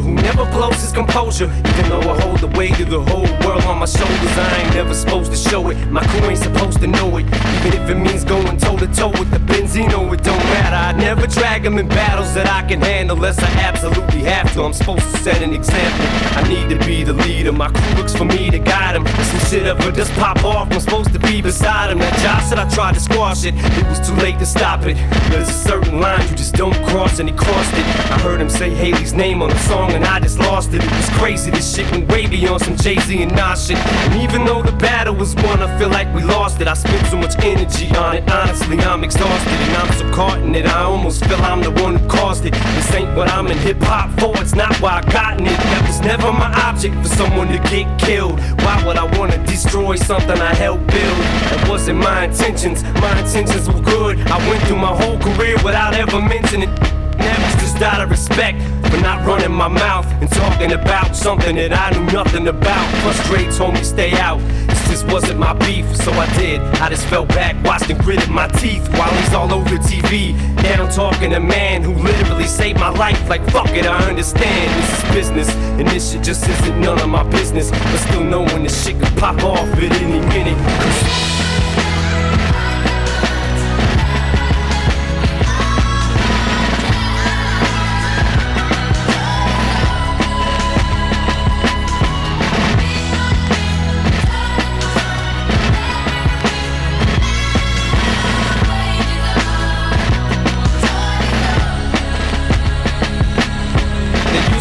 Soldier 0.00 0.08
who 0.08 0.14
never 0.14 0.44
blows 0.50 0.80
his 0.80 0.92
composure. 0.92 1.44
Even 1.44 1.88
though 1.88 2.00
I 2.00 2.20
hold 2.20 2.38
the 2.40 2.48
weight 2.58 2.78
of 2.80 2.90
the 2.90 3.00
whole 3.00 3.26
world 3.46 3.64
on 3.64 3.78
my 3.78 3.86
shoulders, 3.86 4.38
I 4.38 4.62
ain't 4.62 4.74
never 4.74 4.94
supposed 4.94 5.30
to 5.32 5.36
show 5.36 5.70
it. 5.70 5.76
My 5.90 6.04
crew 6.06 6.28
ain't 6.28 6.38
supposed 6.38 6.80
to 6.80 6.86
know 6.86 7.16
it. 7.18 7.26
Even 7.26 7.72
if 7.80 7.88
it 7.88 7.94
means 7.96 8.24
going 8.24 8.58
toe 8.58 8.76
to 8.76 8.86
toe 8.86 9.10
with 9.10 9.30
the 9.30 9.38
Benzino, 9.38 10.12
it 10.12 10.22
don't 10.22 10.44
matter. 10.54 10.76
I 10.76 10.92
never 10.92 11.26
drag 11.26 11.62
them 11.62 11.78
in 11.78 11.88
battles 11.88 12.34
that 12.34 12.48
I 12.48 12.66
can 12.68 12.80
handle 12.80 13.16
unless 13.16 13.38
I 13.38 13.50
absolutely 13.60 14.22
have 14.22 14.52
to. 14.54 14.62
I'm 14.62 14.72
supposed 14.72 15.02
to 15.02 15.16
set 15.18 15.42
an 15.42 15.52
example. 15.52 16.06
I 16.38 16.46
need 16.48 16.68
to 16.70 16.86
be 16.86 17.04
the 17.04 17.12
leader. 17.12 17.52
My 17.52 17.68
crew 17.68 17.94
looks 17.96 18.14
for 18.14 18.24
me 18.24 18.50
to 18.50 18.58
guide. 18.58 18.96
If 18.96 19.24
some 19.24 19.40
shit 19.50 19.66
ever 19.66 19.92
just 19.92 20.12
pop 20.14 20.44
off, 20.44 20.70
I'm 20.70 20.80
supposed 20.80 21.12
to 21.12 21.18
be 21.18 21.40
beside 21.40 21.90
him. 21.90 21.98
That 21.98 22.18
Josh 22.20 22.48
said 22.48 22.58
I 22.58 22.68
tried 22.70 22.94
to 22.94 23.00
squash 23.00 23.44
it. 23.44 23.54
It 23.56 23.86
was 23.86 24.00
too 24.06 24.14
late 24.16 24.38
to 24.38 24.46
stop 24.46 24.84
it. 24.86 24.96
There's 25.30 25.48
a 25.48 25.52
certain 25.52 26.00
line 26.00 26.20
you 26.28 26.36
just 26.36 26.54
don't 26.54 26.74
cross, 26.86 27.18
and 27.18 27.28
he 27.28 27.34
crossed 27.34 27.74
it. 27.74 27.86
I 28.10 28.18
heard 28.20 28.40
him 28.40 28.50
say 28.50 28.70
Haley's 28.70 29.12
name 29.12 29.42
on 29.42 29.50
the 29.50 29.58
song, 29.58 29.89
and 29.90 30.04
I 30.04 30.20
just 30.20 30.38
lost 30.38 30.72
it. 30.72 30.82
It 30.82 30.90
was 30.90 31.08
crazy. 31.10 31.50
This 31.50 31.74
shit 31.74 31.90
went 31.90 32.10
way 32.10 32.26
beyond 32.26 32.62
some 32.62 32.76
Jay 32.76 32.98
Z 32.98 33.22
and 33.22 33.32
Nas 33.34 33.66
shit. 33.66 33.78
And 33.78 34.22
even 34.22 34.44
though 34.44 34.62
the 34.62 34.72
battle 34.72 35.14
was 35.14 35.34
won, 35.36 35.62
I 35.62 35.78
feel 35.78 35.88
like 35.88 36.12
we 36.14 36.22
lost 36.22 36.60
it. 36.60 36.68
I 36.68 36.74
spent 36.74 37.06
so 37.06 37.16
much 37.16 37.38
energy 37.44 37.94
on 37.96 38.16
it. 38.16 38.30
Honestly, 38.30 38.78
I'm 38.78 39.04
exhausted, 39.04 39.52
and 39.52 39.76
I'm 39.76 39.92
so 39.92 40.10
caught 40.12 40.38
in 40.38 40.54
it. 40.54 40.66
I 40.66 40.82
almost 40.82 41.24
feel 41.24 41.40
I'm 41.42 41.62
the 41.62 41.70
one 41.70 41.96
who 41.96 42.08
caused 42.08 42.44
it. 42.44 42.52
This 42.52 42.94
ain't 42.94 43.16
what 43.16 43.28
I'm 43.28 43.46
in 43.48 43.58
hip 43.58 43.80
hop 43.80 44.18
for. 44.18 44.32
It's 44.40 44.54
not 44.54 44.74
why 44.80 45.02
I 45.02 45.12
gotten 45.12 45.46
it. 45.46 45.58
That 45.58 45.84
was 45.86 46.00
never 46.00 46.32
my 46.32 46.52
object 46.68 46.94
for 47.02 47.08
someone 47.08 47.48
to 47.48 47.58
get 47.70 47.86
killed. 47.98 48.38
Why 48.62 48.82
would 48.86 48.96
I 48.96 49.04
wanna 49.18 49.38
destroy 49.46 49.96
something 49.96 50.38
I 50.40 50.54
helped 50.54 50.86
build? 50.86 51.18
That 51.50 51.68
wasn't 51.68 51.98
my 51.98 52.24
intentions. 52.24 52.82
My 53.00 53.18
intentions 53.18 53.68
were 53.68 53.80
good. 53.80 54.18
I 54.20 54.38
went 54.48 54.62
through 54.64 54.78
my 54.78 54.94
whole 54.94 55.18
career 55.18 55.56
without 55.64 55.94
ever 55.94 56.20
mentioning. 56.20 56.70
That 57.18 57.38
was 57.38 57.62
just 57.62 57.82
out 57.82 58.00
of 58.00 58.10
respect 58.10 58.58
for 58.90 59.00
not 59.00 59.24
running 59.26 59.52
my 59.52 59.68
mouth 59.68 60.06
and 60.20 60.30
talking 60.30 60.72
about 60.72 61.14
something 61.14 61.56
that 61.56 61.72
I 61.72 61.96
knew 61.96 62.12
nothing 62.12 62.48
about. 62.48 62.86
Frustrates 63.02 63.60
me 63.60 63.82
stay 63.84 64.12
out. 64.18 64.40
This 64.68 64.88
just 64.88 65.06
wasn't 65.06 65.38
my 65.38 65.52
beef, 65.52 65.86
so 65.96 66.10
I 66.12 66.26
did. 66.36 66.60
I 66.82 66.88
just 66.88 67.06
fell 67.06 67.24
back, 67.24 67.54
watched 67.64 67.90
and 67.90 68.00
gritted 68.00 68.30
my 68.30 68.48
teeth 68.48 68.88
while 68.98 69.12
he's 69.14 69.32
all 69.34 69.52
over 69.52 69.76
TV. 69.76 70.34
Now 70.62 70.84
I'm 70.84 70.90
talking 70.90 71.30
to 71.30 71.36
a 71.36 71.40
man 71.40 71.82
who 71.82 71.94
literally 71.94 72.46
saved 72.46 72.80
my 72.80 72.90
life. 72.90 73.28
Like 73.28 73.44
fuck 73.50 73.70
it, 73.70 73.86
I 73.86 74.08
understand 74.08 74.70
this 74.82 74.98
is 74.98 75.14
business, 75.14 75.54
and 75.78 75.88
this 75.88 76.12
shit 76.12 76.22
just 76.22 76.48
isn't 76.48 76.80
none 76.80 76.98
of 76.98 77.08
my 77.08 77.22
business. 77.30 77.70
But 77.70 77.98
still 77.98 78.24
knowing 78.24 78.62
this 78.64 78.84
shit 78.84 78.98
could 78.98 79.16
pop 79.16 79.42
off 79.44 79.68
at 79.68 79.92
any 80.02 80.20
minute. 80.28 81.59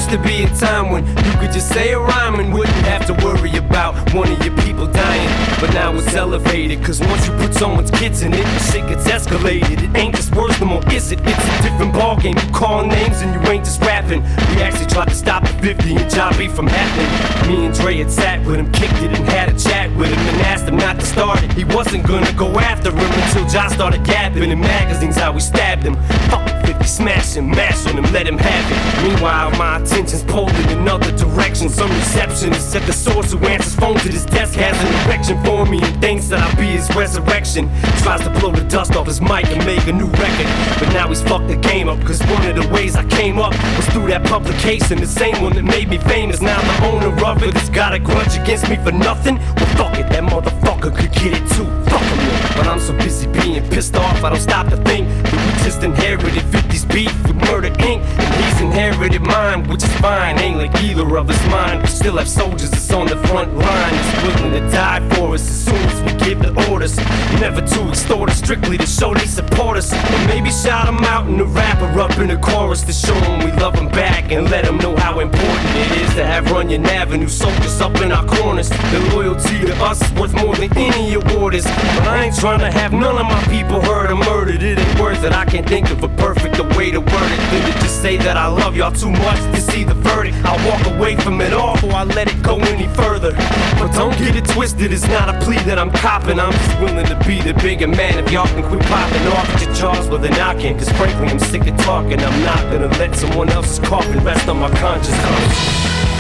'Cause 0.10 1.68
say 1.70 1.91
a 1.91 1.99
rhyme 1.99 2.39
and 2.39 2.53
wouldn't 2.53 2.86
have 2.88 3.05
to 3.05 3.14
worry 3.26 3.55
about 3.57 3.93
one 4.14 4.32
of 4.32 4.43
your 4.43 4.55
people 4.64 4.88
dying. 4.88 5.30
But 5.60 5.74
now 5.74 5.93
it's 5.93 6.16
elevated, 6.16 6.84
cause 6.84 6.99
once 7.01 7.28
you 7.28 7.34
put 7.34 7.53
someone's 7.53 7.91
kids 7.91 8.22
in 8.22 8.34
it, 8.34 8.45
shit 8.72 8.88
gets 8.88 9.07
escalated. 9.07 9.84
It 9.84 9.97
ain't 9.97 10.16
just 10.16 10.34
words 10.36 10.60
no 10.60 10.68
more, 10.68 10.84
is 10.91 11.12
it? 11.12 11.20
It's 11.26 11.45
a 11.45 11.64
different 11.64 11.93
ballgame. 11.93 12.41
You 12.41 12.51
call 12.53 12.86
names 12.86 13.22
and 13.22 13.30
you 13.34 13.51
ain't 13.51 13.66
just 13.66 13.82
rapping. 13.82 14.24
We 14.55 14.62
actually 14.62 14.88
tried 14.88 15.10
to 15.10 15.16
stop 15.16 15.43
the 15.43 15.53
50 15.62 15.95
and 15.95 16.10
John 16.10 16.34
from 16.34 16.68
happening. 16.68 17.12
Me 17.49 17.66
and 17.66 17.76
Dre 17.76 17.97
had 17.97 18.12
sat 18.12 18.43
with 18.45 18.57
him, 18.57 18.72
kicked 18.72 19.01
it 19.03 19.12
and 19.18 19.28
had 19.30 19.49
a 19.49 19.60
chat 19.60 19.93
with 19.97 20.10
him 20.10 20.20
and 20.30 20.41
asked 20.47 20.68
him 20.68 20.78
not 20.78 20.99
to 20.99 21.05
start 21.05 21.43
it. 21.43 21.51
He 21.53 21.66
wasn't 21.66 22.07
gonna 22.07 22.32
go 22.34 22.47
after 22.60 22.91
him 22.91 23.12
until 23.24 23.45
John 23.47 23.70
started 23.70 24.03
gapping 24.03 24.49
in 24.49 24.60
magazines 24.60 25.18
how 25.18 25.32
we 25.34 25.41
stabbed 25.41 25.84
him. 25.84 25.95
Fuck 26.30 26.47
50, 26.66 26.86
smash 26.86 27.36
him, 27.36 27.49
mash 27.49 27.86
on 27.88 27.97
him, 27.97 28.12
let 28.14 28.26
him 28.26 28.38
have 28.38 28.66
it. 28.72 29.03
Meanwhile, 29.03 29.51
my 29.51 29.84
attention's 30.00 30.24
pulled 30.32 30.52
in 30.52 30.70
another 30.80 31.12
direction. 31.18 31.68
Some 31.68 31.89
receptionist 31.89 32.74
at 32.74 32.84
the 32.84 32.93
source 32.93 33.34
who 33.34 33.39
answers 33.39 33.76
phones 33.76 34.06
at 34.06 34.14
his 34.14 34.24
desk 34.24 34.54
has 34.56 34.78
an 34.80 34.88
erection 35.06 35.43
for 35.43 35.66
me 35.66 35.82
and 35.82 36.02
thinks 36.02 36.28
that 36.30 36.39
I'll 36.39 36.56
be 36.56 36.68
his 36.68 36.89
resurrection. 36.95 37.70
Tries 38.00 38.22
to 38.22 38.30
blow 38.39 38.54
the 38.54 38.64
dust 38.70 38.95
off 38.95 39.08
his 39.08 39.20
mic 39.20 39.47
and 39.47 39.66
make 39.66 39.86
a 39.88 39.91
new 39.91 40.08
record. 40.08 40.47
But 40.80 40.93
now 40.93 41.10
he's 41.10 41.22
fucked 41.22 41.50
the 41.50 41.58
game 41.58 41.89
up, 41.89 42.00
cause 42.06 42.22
one 42.28 42.45
of 42.45 42.56
the 42.56 42.68
ways 42.74 42.95
I 42.95 43.04
came 43.10 43.39
up 43.39 43.52
was 43.76 43.88
through 43.89 44.08
that 44.08 44.24
publication. 44.26 45.00
The 45.00 45.08
same 45.08 45.41
one 45.41 45.54
that 45.56 45.64
made 45.64 45.89
me 45.89 45.97
famous. 45.97 46.41
Now 46.41 46.62
the 46.62 46.88
owner 46.88 47.26
of 47.26 47.43
it 47.43 47.54
has 47.56 47.70
got 47.70 47.93
a 47.93 48.00
grudge 48.00 48.38
against 48.38 48.70
me 48.70 48.78
for 48.78 48.93
nothing. 48.93 49.36
Well, 49.36 49.76
fuck 49.76 50.00
it, 50.00 50.08
that 50.10 50.24
motherfucker 50.24 50.95
could 50.95 51.12
get 51.12 51.34
it 51.34 51.45
too. 51.52 51.68
Fuck 51.91 52.04
him. 52.04 52.20
But 52.56 52.68
I'm 52.68 52.80
so 52.80 52.93
busy 52.97 53.28
being 53.28 53.68
pissed 53.70 53.97
off, 53.97 54.24
I 54.24 54.30
don't 54.30 54.39
stop 54.39 54.70
to 54.70 54.78
think 54.78 55.08
we 55.50 55.64
just 55.64 55.84
inherited 55.84 56.43
50's 56.52 56.86
beef 56.86 57.14
with 57.28 57.36
Murder 57.50 57.70
Inc. 57.70 58.02
And 58.02 58.45
he's 58.45 58.62
inherited 58.62 59.22
mine, 59.22 59.68
which 59.68 59.84
is 59.84 59.88
fine. 60.01 60.39
Ain't 60.39 60.57
like 60.57 60.75
either 60.81 61.17
of 61.17 61.29
us 61.29 61.45
mine. 61.47 61.81
We 61.81 61.87
still 61.87 62.17
have 62.17 62.27
soldiers 62.27 62.71
that's 62.71 62.91
on 62.91 63.07
the 63.07 63.17
front 63.27 63.55
line, 63.55 63.93
that's 63.93 64.23
willing 64.23 64.53
to 64.53 64.71
die 64.71 65.07
for 65.15 65.33
us 65.33 65.41
as 65.41 65.65
soon 65.65 65.75
as 65.75 66.01
we 66.03 66.25
give 66.25 66.39
the 66.39 66.51
orders. 66.71 66.97
Never 67.39 67.61
to 67.61 67.89
extort 67.89 68.29
us, 68.29 68.37
strictly 68.37 68.77
to 68.77 68.85
show 68.85 69.13
they 69.13 69.25
support 69.25 69.77
us. 69.77 69.93
Or 69.93 70.27
maybe 70.27 70.51
shout 70.51 70.85
them 70.85 71.03
out 71.05 71.27
in 71.27 71.37
the 71.37 71.45
rapper 71.45 71.99
up 71.99 72.17
in 72.17 72.27
the 72.27 72.37
chorus 72.37 72.81
to 72.83 72.93
show 72.93 73.13
them 73.21 73.39
we 73.39 73.51
love 73.59 73.75
them 73.75 73.89
back 73.89 74.31
and 74.31 74.49
let 74.49 74.65
them 74.65 74.77
know 74.77 74.95
how 74.95 75.19
important 75.19 75.69
it 75.75 75.91
is 76.01 76.13
to 76.15 76.25
have 76.25 76.49
Runyon 76.51 76.85
Avenue 76.85 77.27
soldiers 77.27 77.81
up 77.81 77.95
in 78.01 78.11
our 78.11 78.25
corners. 78.25 78.69
Their 78.69 79.01
loyalty 79.15 79.59
to 79.65 79.75
us 79.83 80.01
is 80.01 80.11
worth 80.19 80.33
more 80.33 80.55
than 80.55 80.75
any 80.77 81.13
award 81.13 81.55
is. 81.55 81.65
But 81.65 82.07
I 82.07 82.25
ain't 82.25 82.35
trying 82.35 82.59
to 82.59 82.71
have 82.71 82.93
none 82.93 83.17
of 83.17 83.25
my 83.25 83.43
people 83.45 83.81
hurt 83.81 84.11
or 84.11 84.15
murdered. 84.15 84.63
It 84.63 84.79
ain't 84.79 84.99
worth 84.99 85.23
it. 85.23 85.33
I 85.33 85.45
can't 85.45 85.67
think 85.67 85.89
of 85.89 86.03
a 86.03 86.09
perfect 86.09 86.59
way 86.75 86.91
to 86.91 86.99
word 86.99 87.31
it 87.31 87.51
than 87.51 87.71
to 87.71 87.79
just 87.79 88.01
say 88.01 88.17
that 88.17 88.37
I 88.37 88.47
love 88.47 88.75
y'all 88.75 88.91
too 88.91 89.09
much 89.09 89.39
to 89.55 89.61
see 89.61 89.78
the 89.84 89.93
verdict. 89.93 90.38
I'll 90.43 90.59
walk 90.69 90.86
away 90.88 91.15
from 91.15 91.41
it 91.41 91.53
all 91.53 91.73
before 91.75 91.93
I 91.93 92.03
let 92.03 92.27
it 92.27 92.41
go 92.41 92.57
any 92.59 92.88
further. 92.95 93.32
But 93.80 93.93
don't 93.93 94.17
get 94.17 94.36
it 94.36 94.45
twisted, 94.45 94.91
it's 94.91 95.07
not 95.07 95.30
a 95.30 95.39
plea 95.45 95.59
that 95.69 95.77
I'm 95.80 95.91
copping. 95.91 96.39
I'm 96.39 96.51
just 96.51 96.80
willing 96.80 97.05
to 97.05 97.15
be 97.27 97.41
the 97.41 97.53
bigger 97.53 97.88
man 97.88 98.23
if 98.23 98.32
y'all 98.32 98.47
can 98.47 98.63
quit 98.67 98.82
popping 98.84 99.27
off 99.27 99.49
at 99.49 99.61
your 99.61 99.73
jaws 99.73 100.09
with 100.09 100.25
a 100.25 100.30
knocking. 100.32 100.77
Cause 100.77 100.89
frankly, 100.93 101.27
I'm 101.27 101.39
sick 101.39 101.67
of 101.67 101.77
talking. 101.77 102.19
I'm 102.19 102.43
not 102.43 102.61
gonna 102.71 102.89
let 102.99 103.15
someone 103.15 103.49
else's 103.49 103.80
coffin 103.88 104.23
rest 104.23 104.47
on 104.47 104.59
my 104.59 104.69
conscience. 104.80 106.18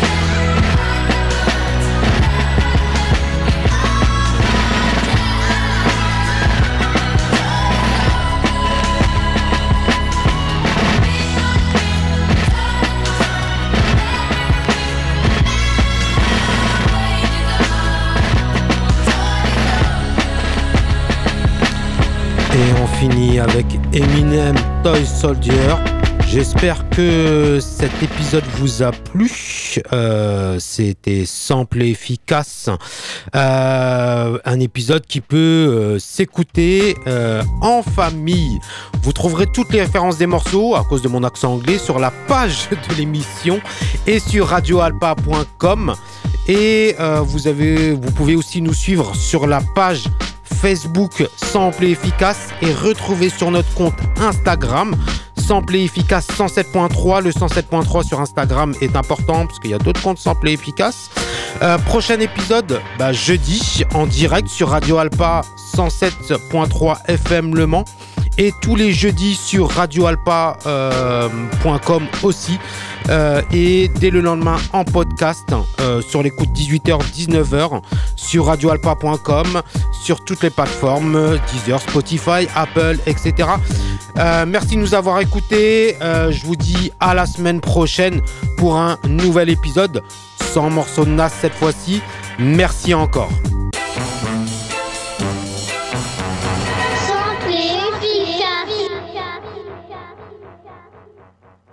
Avec 23.39 23.65
Eminem 23.93 24.55
Toy 24.83 25.05
Soldier. 25.05 25.75
J'espère 26.27 26.89
que 26.89 27.59
cet 27.61 28.03
épisode 28.03 28.43
vous 28.57 28.83
a 28.83 28.91
plu. 28.91 29.31
Euh, 29.93 30.57
C'était 30.59 31.25
simple 31.25 31.81
et 31.81 31.89
efficace. 31.89 32.69
Euh, 33.35 34.37
un 34.43 34.59
épisode 34.59 35.05
qui 35.05 35.21
peut 35.21 35.37
euh, 35.37 35.99
s'écouter 35.99 36.95
en 37.61 37.81
famille. 37.81 38.59
Vous 39.01 39.13
trouverez 39.13 39.47
toutes 39.47 39.71
les 39.71 39.81
références 39.81 40.17
des 40.17 40.27
morceaux, 40.27 40.75
à 40.75 40.83
cause 40.83 41.01
de 41.01 41.07
mon 41.07 41.23
accent 41.23 41.53
anglais, 41.53 41.77
sur 41.77 41.99
la 41.99 42.11
page 42.27 42.69
de 42.89 42.95
l'émission 42.95 43.59
et 44.05 44.19
sur 44.19 44.47
radioalpa.com. 44.47 45.95
Et 46.47 46.95
vous, 47.23 47.47
avez, 47.47 47.91
vous 47.91 48.11
pouvez 48.11 48.35
aussi 48.35 48.61
nous 48.61 48.73
suivre 48.73 49.15
sur 49.15 49.47
la 49.47 49.61
page 49.75 50.03
Facebook 50.53 51.27
Sample 51.35 51.85
et 51.85 51.91
Efficace 51.91 52.49
et 52.61 52.73
retrouver 52.73 53.29
sur 53.29 53.51
notre 53.51 53.73
compte 53.73 53.95
Instagram 54.19 54.95
Sample 55.49 55.77
Efficace 55.77 56.27
107.3. 56.27 57.23
Le 57.23 57.31
107.3 57.31 58.05
sur 58.05 58.19
Instagram 58.19 58.75
est 58.81 58.95
important 58.95 59.47
parce 59.47 59.59
qu'il 59.59 59.71
y 59.71 59.73
a 59.73 59.79
d'autres 59.79 60.01
comptes 60.01 60.19
Sample 60.19 60.49
et 60.49 60.53
Efficace. 60.53 61.09
Euh, 61.63 61.77
prochain 61.79 62.19
épisode, 62.19 62.79
bah, 62.99 63.13
jeudi, 63.13 63.83
en 63.93 64.05
direct 64.05 64.47
sur 64.47 64.69
Radio 64.69 64.97
Alpa 64.97 65.41
107.3 65.75 66.97
FM 67.07 67.55
Le 67.55 67.65
Mans. 67.65 67.85
Et 68.41 68.53
tous 68.61 68.77
les 68.77 68.93
jeudis 68.93 69.35
sur 69.35 69.69
radioalpa.com 69.69 70.63
euh, 70.65 71.27
aussi. 72.23 72.57
Euh, 73.09 73.41
et 73.51 73.89
dès 73.99 74.11
le 74.11 74.21
lendemain 74.21 74.55
en 74.71 74.85
podcast 74.85 75.53
euh, 75.81 76.01
sur 76.01 76.23
l'écoute 76.23 76.47
18h, 76.55 76.99
19h 77.11 77.81
sur 78.15 78.45
radioalpa.com, 78.45 79.61
sur 80.01 80.23
toutes 80.23 80.41
les 80.41 80.51
plateformes, 80.51 81.37
Deezer, 81.51 81.81
Spotify, 81.81 82.47
Apple, 82.55 82.97
etc. 83.05 83.49
Merci 84.47 84.75
de 84.75 84.79
nous 84.79 84.95
avoir 84.95 85.19
écoutés. 85.19 85.97
Je 86.01 86.45
vous 86.45 86.55
dis 86.55 86.93
à 87.01 87.13
la 87.13 87.25
semaine 87.25 87.59
prochaine 87.59 88.21
pour 88.57 88.77
un 88.77 88.97
nouvel 89.07 89.49
épisode 89.49 90.01
sans 90.53 90.69
morceau 90.69 91.03
de 91.03 91.11
nas 91.11 91.29
cette 91.29 91.53
fois-ci. 91.53 92.01
Merci 92.37 92.93
encore. 92.93 93.31